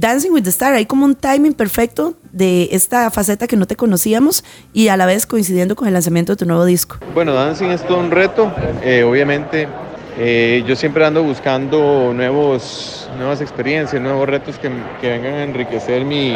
[0.00, 0.72] Dancing with the Star.
[0.72, 5.04] Hay como un timing perfecto de esta faceta que no te conocíamos y a la
[5.04, 6.96] vez coincidiendo con el lanzamiento de tu nuevo disco.
[7.12, 8.50] Bueno, dancing es todo un reto.
[8.82, 9.68] eh, obviamente,
[10.16, 14.70] eh, yo siempre ando buscando nuevos, nuevas experiencias, nuevos retos que,
[15.02, 16.34] que vengan a enriquecer mi,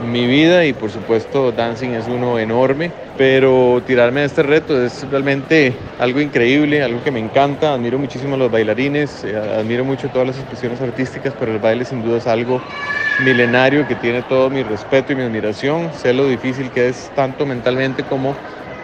[0.00, 2.92] mi vida y por supuesto dancing es uno enorme.
[3.16, 7.74] Pero tirarme a este reto es realmente algo increíble, algo que me encanta.
[7.74, 11.84] Admiro muchísimo a los bailarines, eh, admiro mucho todas las expresiones artísticas, pero el baile
[11.84, 12.60] sin duda es algo
[13.24, 15.92] milenario que tiene todo mi respeto y mi admiración.
[15.92, 18.34] Sé lo difícil que es tanto mentalmente como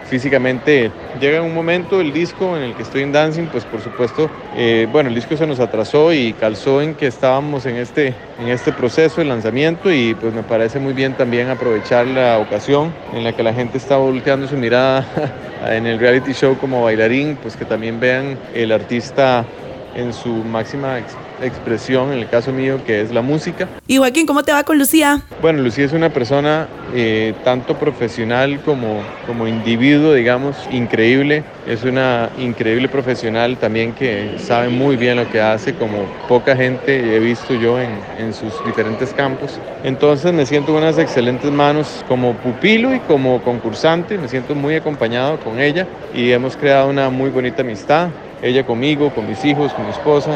[0.09, 0.95] físicamente.
[1.13, 4.87] Llega un momento el disco en el que estoy en dancing, pues por supuesto, eh,
[4.89, 8.73] bueno, el disco se nos atrasó y calzó en que estábamos en este, en este
[8.73, 13.33] proceso de lanzamiento y pues me parece muy bien también aprovechar la ocasión en la
[13.33, 15.07] que la gente está volteando su mirada
[15.61, 19.51] en el reality show como bailarín, pues que también vean el artista
[19.93, 23.67] en su máxima ex- expresión, en el caso mío, que es la música.
[23.87, 25.21] Y Joaquín, ¿cómo te va con Lucía?
[25.41, 31.43] Bueno, Lucía es una persona eh, tanto profesional como, como individuo, digamos, increíble.
[31.67, 37.15] Es una increíble profesional también que sabe muy bien lo que hace, como poca gente
[37.15, 39.59] he visto yo en, en sus diferentes campos.
[39.83, 44.17] Entonces me siento en unas excelentes manos como pupilo y como concursante.
[44.17, 48.09] Me siento muy acompañado con ella y hemos creado una muy bonita amistad
[48.41, 50.31] ella conmigo, con mis hijos, con mi esposa.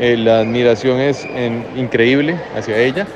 [0.00, 3.06] Eh, la admiración es en- increíble hacia ella.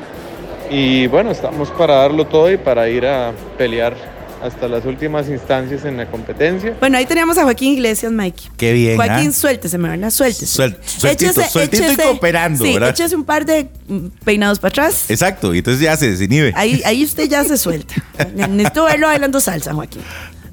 [0.70, 3.94] Y bueno, estamos para darlo todo y para ir a pelear
[4.42, 6.74] hasta las últimas instancias en la competencia.
[6.78, 8.50] Bueno, ahí teníamos a Joaquín Iglesias, Mikey.
[8.56, 9.32] Qué bien, Joaquín, ¿ah?
[9.32, 10.46] suéltese, me van suéltese.
[10.46, 12.90] Suel- sueltito, sueltito y cooperando, sí, ¿verdad?
[12.90, 13.66] échese un par de
[14.24, 15.06] peinados para atrás.
[15.10, 16.52] Exacto, y entonces ya se desinhibe.
[16.54, 17.94] Ahí, ahí usted ya se suelta.
[18.37, 20.02] Necesito verlo bailando salsa, Joaquín.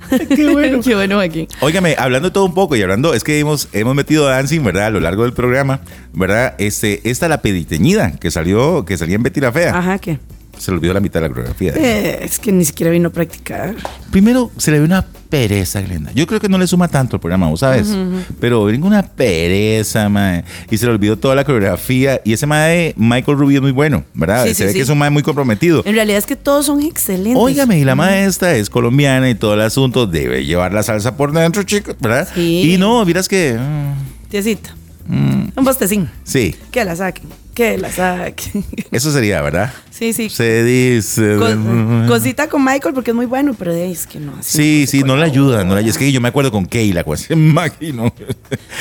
[0.36, 0.82] Qué bueno.
[0.82, 1.48] Qué bueno, Joaquín.
[1.62, 4.88] Óigame, hablando de todo un poco y hablando, es que hemos, hemos metido dancing, ¿verdad?
[4.88, 5.82] A lo largo del programa,
[6.14, 6.56] ¿verdad?
[6.58, 9.78] Este, esta la pediteñida que salió, que salía en Betty la Fea.
[9.78, 10.20] Ajá, ¿qué?
[10.58, 11.74] Se le olvidó la mitad de la coreografía.
[11.76, 13.76] Eh, es que ni siquiera vino a practicar.
[14.12, 16.12] Primero, se le ve una pereza, Glenda.
[16.14, 17.94] Yo creo que no le suma tanto al programa, ¿vos sabes?
[18.40, 20.44] Pero venga una pereza, mae.
[20.72, 22.22] Y se le olvidó toda la coreografía.
[22.24, 24.44] Y ese mae, Michael Rubio, es muy bueno, ¿verdad?
[24.46, 24.76] Sí, se sí, ve sí.
[24.78, 25.82] que es un mae muy comprometido.
[25.86, 27.36] En realidad es que todos son excelentes.
[27.42, 31.34] Óigame, y la maestra es colombiana y todo el asunto debe llevar la salsa por
[31.34, 32.28] dentro, chicos, ¿verdad?
[32.34, 32.72] Sí.
[32.74, 33.58] Y no, miras que.
[33.60, 34.76] mm, Tiesita.
[35.08, 36.10] mm, Un bostecín.
[36.24, 37.26] sí, Que la saquen.
[37.56, 38.66] Que la saquen.
[38.92, 39.74] eso sería, ¿verdad?
[39.90, 40.30] sí, sí.
[40.30, 41.38] Se dice.
[41.40, 44.34] Co- cosita con Michael porque es muy bueno, pero de ahí es que no.
[44.42, 45.64] Sí, no sí, no le ayuda.
[45.64, 48.14] No le, es que yo me acuerdo con Keila, pues, imagino.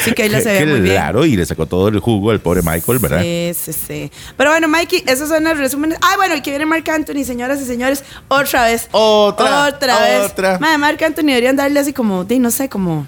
[0.04, 0.96] Sí, Keila se ve muy bien.
[0.96, 3.22] Claro, y le sacó todo el jugo al pobre Michael, ¿verdad?
[3.22, 4.10] Sí, sí, sí.
[4.36, 5.96] Pero bueno, Mikey, esos son los resúmenes.
[6.02, 8.88] Ah, bueno, y que viene Marc Anthony, señoras y señores, otra vez.
[8.90, 10.30] Otra, Otra vez.
[10.32, 10.58] otra.
[10.58, 13.06] Madre, Marc Anthony deberían darle así como, no sé, como.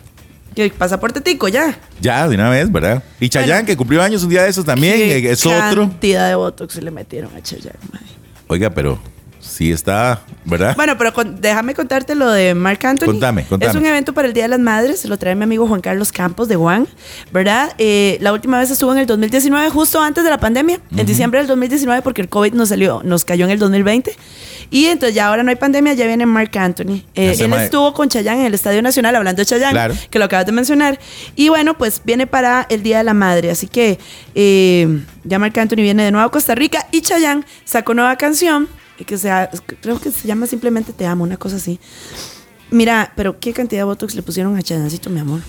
[0.57, 1.79] Que pasaporte tico, ya.
[2.01, 3.03] Ya, de una vez, ¿verdad?
[3.21, 3.67] Y Chayanne, Bueno.
[3.67, 5.83] que cumplió años un día de esos también, Qué eh, es otro.
[5.83, 8.07] cantidad de botox le metieron a Chayanne, madre.
[8.49, 8.99] Oiga, pero
[9.41, 10.74] sí está, ¿verdad?
[10.76, 13.07] Bueno, pero con- déjame contarte lo de Marc Anthony.
[13.07, 13.70] Contame, contame.
[13.70, 15.80] Es un evento para el Día de las Madres, se lo trae mi amigo Juan
[15.80, 16.87] Carlos Campos de Juan,
[17.32, 17.72] ¿verdad?
[17.78, 21.39] Eh, la última vez estuvo en el 2019, justo antes de la pandemia, en diciembre
[21.41, 24.16] del 2019, porque el COVID nos salió, nos cayó en el 2020.
[24.68, 27.03] Y entonces ya ahora no hay pandemia, ya viene Marc Anthony.
[27.14, 29.95] Eh, él estuvo con Chayanne en el Estadio Nacional, hablando de Chayanne, Claro.
[30.11, 30.99] que lo acabas de mencionar.
[31.37, 34.01] Y bueno, pues viene para el Día de la Madre, así que
[34.34, 38.68] eh, ya Marc Anthony viene de nuevo a Costa Rica y Chayanne sacó nueva canción,
[39.05, 41.78] que sea, creo que se llama simplemente Te Amo, una cosa así.
[42.70, 45.40] Mira, pero qué cantidad de botox le pusieron a Chayancito, mi amor.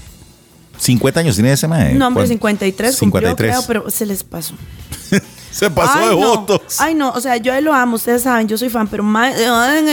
[0.78, 1.96] 50 años tiene ese mae.
[1.96, 2.34] No, hombre, ¿Cuánto?
[2.34, 3.52] 53, cumplió, 53.
[3.52, 4.54] creo, pero se les pasó.
[5.50, 6.28] Se pasó Ay, de no.
[6.28, 6.62] votos.
[6.78, 9.34] Ay, no, o sea, yo lo amo, ustedes saben, yo soy fan, pero más,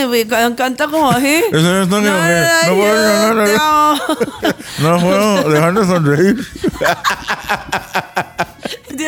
[0.09, 1.43] me canta como así.
[1.51, 2.13] Eso no es- no, no, no,
[2.67, 3.61] no puedo, no, no, te no.
[3.63, 4.01] amo.
[4.79, 6.47] No puedo dejar de sonreír.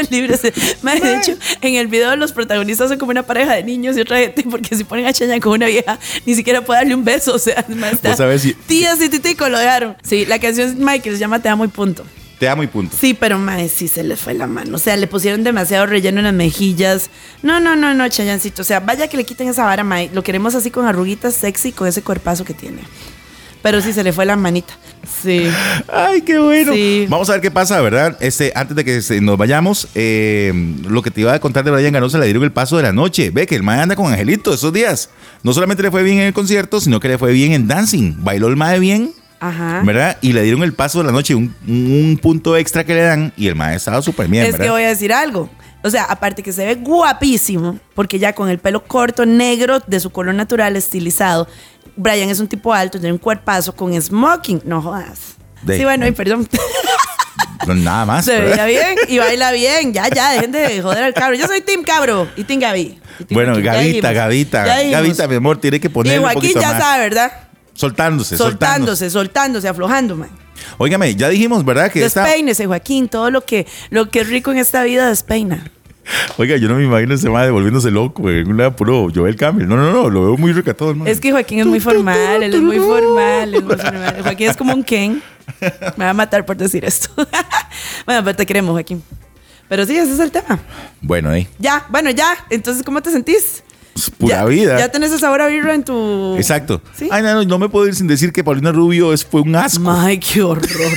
[0.05, 3.97] Se- Mae, De hecho, en el video los protagonistas son como una pareja de niños
[3.97, 6.95] y otra gente, porque si ponen a Chayanne con una vieja, ni siquiera puede darle
[6.95, 7.33] un beso.
[7.35, 9.95] O sea, mae, está- Vos sabés si- tías y titico lo dejaron.
[10.03, 12.05] Sí, la canción Michael se llama Te amo y punto.
[12.39, 12.95] Te amo y punto.
[12.99, 14.75] Sí, pero mae, sí se le fue la mano.
[14.75, 17.09] O sea, le pusieron demasiado relleno en las mejillas.
[17.41, 18.61] No, no, no, no, Chayancito.
[18.61, 20.11] O sea, vaya que le quiten esa vara, mae.
[20.13, 22.77] Lo queremos así con arruguitas sexy, con ese cuerpazo que tiene.
[23.67, 24.73] Pero sí se le fue la manita.
[25.21, 25.45] Sí.
[25.91, 26.71] Ay, qué bueno.
[26.71, 27.05] Sí.
[27.09, 28.15] Vamos a ver qué pasa, ¿verdad?
[28.21, 30.53] Este, antes de que nos vayamos, eh,
[30.87, 32.93] lo que te iba a contar de Brian Ganosa le dieron el paso de la
[32.93, 33.29] noche.
[33.29, 35.09] Ve que el mae anda con Angelito esos días.
[35.43, 38.15] No solamente le fue bien en el concierto, sino que le fue bien en dancing.
[38.19, 39.11] Bailó el mae bien,
[39.41, 39.81] Ajá.
[39.83, 40.17] ¿verdad?
[40.21, 43.33] Y le dieron el paso de la noche, un, un punto extra que le dan,
[43.35, 44.65] y el mae estaba súper bien, es ¿verdad?
[44.65, 45.49] que voy a decir algo.
[45.83, 49.99] O sea, aparte que se ve guapísimo, porque ya con el pelo corto, negro, de
[49.99, 51.47] su color natural, estilizado,
[51.97, 55.35] Brian es un tipo alto, tiene un cuerpazo con smoking, no jodas.
[55.63, 56.47] De- sí, bueno, y perdón.
[57.67, 58.23] Nada más.
[58.23, 58.65] se ¿verdad?
[58.65, 59.91] veía bien y baila bien.
[59.93, 61.35] Ya, ya, dejen de joder al cabro.
[61.35, 62.99] Yo soy Team Cabro y Team Gaby.
[63.19, 64.13] Y Team Bueno, Gavita.
[64.13, 64.63] Gavita.
[64.65, 66.81] Gavita, mi amor, tiene que Y ponerle un Joaquín ya más.
[66.81, 67.31] sabe, ¿verdad?
[67.73, 68.39] Soltándose, soltándose.
[68.39, 70.29] Soltándose, soltándose, aflojando, man.
[70.77, 71.91] Óigame, ya dijimos, ¿verdad?
[71.91, 72.23] Que esta...
[72.23, 73.09] Despeínese, Joaquín.
[73.09, 75.69] Todo lo que, lo que es rico en esta vida despeina.
[76.37, 78.43] Oiga, yo no me imagino ese mae devolviéndose loco, güey.
[78.43, 79.67] Una puro Joel Campbell.
[79.67, 81.09] No, no, no, lo veo muy recatado, hermano.
[81.09, 84.21] Es que Joaquín es muy formal, él es muy formal, él es muy formal.
[84.21, 85.21] Joaquín es como un Ken.
[85.95, 87.09] Me va a matar por decir esto.
[88.05, 89.03] bueno, pero te queremos, Joaquín.
[89.69, 90.59] Pero sí, ese es el tema.
[91.01, 91.47] Bueno, eh.
[91.59, 92.37] Ya, bueno, ya.
[92.49, 93.63] Entonces, ¿cómo te sentís?
[93.97, 94.79] Es Pura ya, vida.
[94.79, 96.35] Ya tenés el sabor a birra en tu.
[96.37, 96.81] Exacto.
[96.97, 97.09] Sí.
[97.11, 99.55] Ay, no, no, no me puedo ir sin decir que Paulina Rubio es, fue un
[99.55, 99.91] asco.
[99.91, 100.91] Ay, qué horror.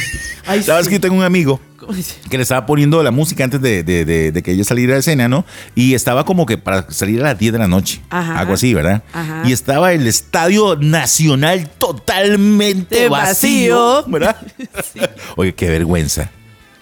[0.47, 0.91] Ay, Sabes sí.
[0.91, 1.61] que yo tengo un amigo
[2.29, 5.01] que le estaba poniendo la música antes de, de- de- de que ella saliera de
[5.01, 5.45] escena, ¿no?
[5.75, 8.01] Y estaba como que para salir a las 10 de la noche.
[8.11, 8.39] Ajá.
[8.39, 9.03] Algo así, ¿verdad?
[9.13, 9.43] Ajá.
[9.45, 14.05] Y estaba el Estadio Nacional totalmente vacío.
[14.07, 14.37] ¿Verdad?
[15.37, 16.31] Oye, qué vergüenza.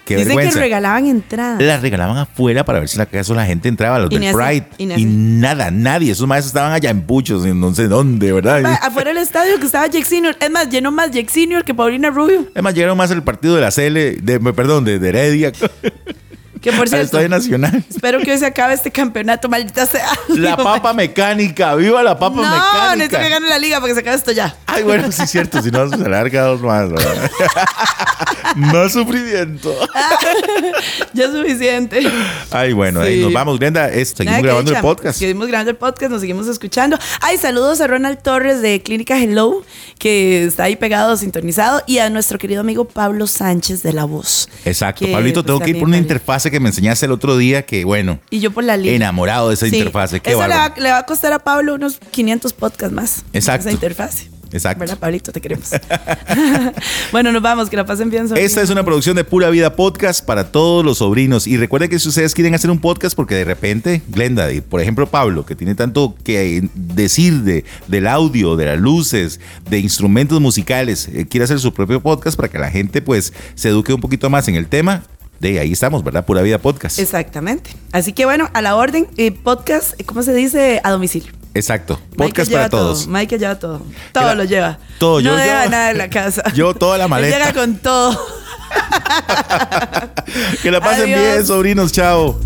[0.09, 1.61] Qué Dicen que regalaban entradas.
[1.61, 4.65] La regalaban afuera para ver si acaso la gente entraba a los del Pride.
[4.79, 6.13] y nada, nadie.
[6.13, 8.65] Esos maestros estaban allá en Puchos, en no sé dónde, ¿verdad?
[8.81, 10.35] Afuera del estadio que estaba Jake Senior.
[10.39, 12.47] Es más, llenó más Jake Senior que Paulina Rubio.
[12.55, 15.51] Además, llegaron más el partido de la CL, de, perdón, de, de Heredia.
[16.61, 17.83] Que por al cierto, Estadio Nacional.
[17.89, 20.09] espero que hoy se acabe este campeonato, maldita sea.
[20.29, 22.95] La papa mecánica, viva la papa No, mecánica.
[22.95, 24.55] necesito que gane la liga para que se acabe esto ya.
[24.65, 26.89] Ay, bueno, sí es cierto, si no se alarga dos más.
[26.89, 27.31] ¿verdad?
[28.55, 29.73] Más sufrimiento.
[31.13, 32.01] Ya es suficiente.
[32.51, 33.89] Ay, bueno, ahí nos vamos, Glenda.
[33.89, 35.19] Es- seguimos Nada grabando el podcast.
[35.19, 36.97] Seguimos grabando el podcast, nos seguimos escuchando.
[37.21, 39.63] Ay, saludos a Ronald Torres de Clínica Hello,
[39.97, 44.49] que está ahí pegado, sintonizado, y a nuestro querido amigo Pablo Sánchez de La Voz.
[44.65, 45.05] Exacto.
[45.05, 46.03] que, Pablito, pues, tengo que ir por una vale.
[46.49, 48.95] Interfase que me enseñaste el otro día que, bueno, Y yo por la liga.
[48.95, 49.77] enamorado de esa Sí.
[49.77, 50.19] interfase.
[50.19, 50.81] Qué Eso le va, bárbaro.
[50.81, 53.23] le va a costar a Pablo unos 500 podcasts más.
[53.33, 53.67] Exacto.
[53.67, 54.29] Esa interfase.
[54.51, 54.79] Exacto.
[54.79, 55.31] ¿Verdad, Pablito?
[55.31, 55.69] Te queremos.
[57.11, 58.27] bueno, nos vamos, que la pasen bien.
[58.35, 61.45] Esta es una producción de Pura Vida Podcast para todos los sobrinos.
[61.45, 64.81] Y recuerden que si ustedes quieren hacer un podcast, porque de repente, Glenda y por
[64.81, 69.39] ejemplo Pablo, que tiene tanto que decir de, del audio, de las luces,
[69.69, 73.69] de instrumentos musicales, eh, quiere hacer su propio podcast para que la gente pues se
[73.69, 75.03] eduque un poquito más en el tema.
[75.39, 76.25] De ahí estamos, ¿verdad?
[76.25, 76.99] Pura Vida Podcast.
[76.99, 77.71] Exactamente.
[77.93, 80.81] Así que bueno, a la orden, eh, podcast, ¿cómo se dice?
[80.83, 81.31] A domicilio.
[81.53, 81.99] Exacto.
[82.17, 83.03] Podcast para todos.
[83.05, 83.11] Todo.
[83.13, 83.81] Michael lleva todo.
[84.13, 84.77] Todo la- lo lleva.
[84.99, 86.43] todo, no yo- deja yo- nada en la casa.
[86.53, 87.37] yo toda la Él maleta.
[87.39, 88.19] llega con todo.
[90.61, 91.19] Que la pasen Adiós.
[91.19, 91.91] bien, sobrinos.
[91.91, 92.39] Chao.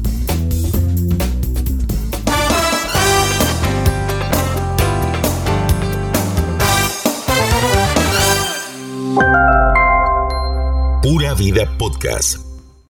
[11.01, 12.37] Pura Vida Podcast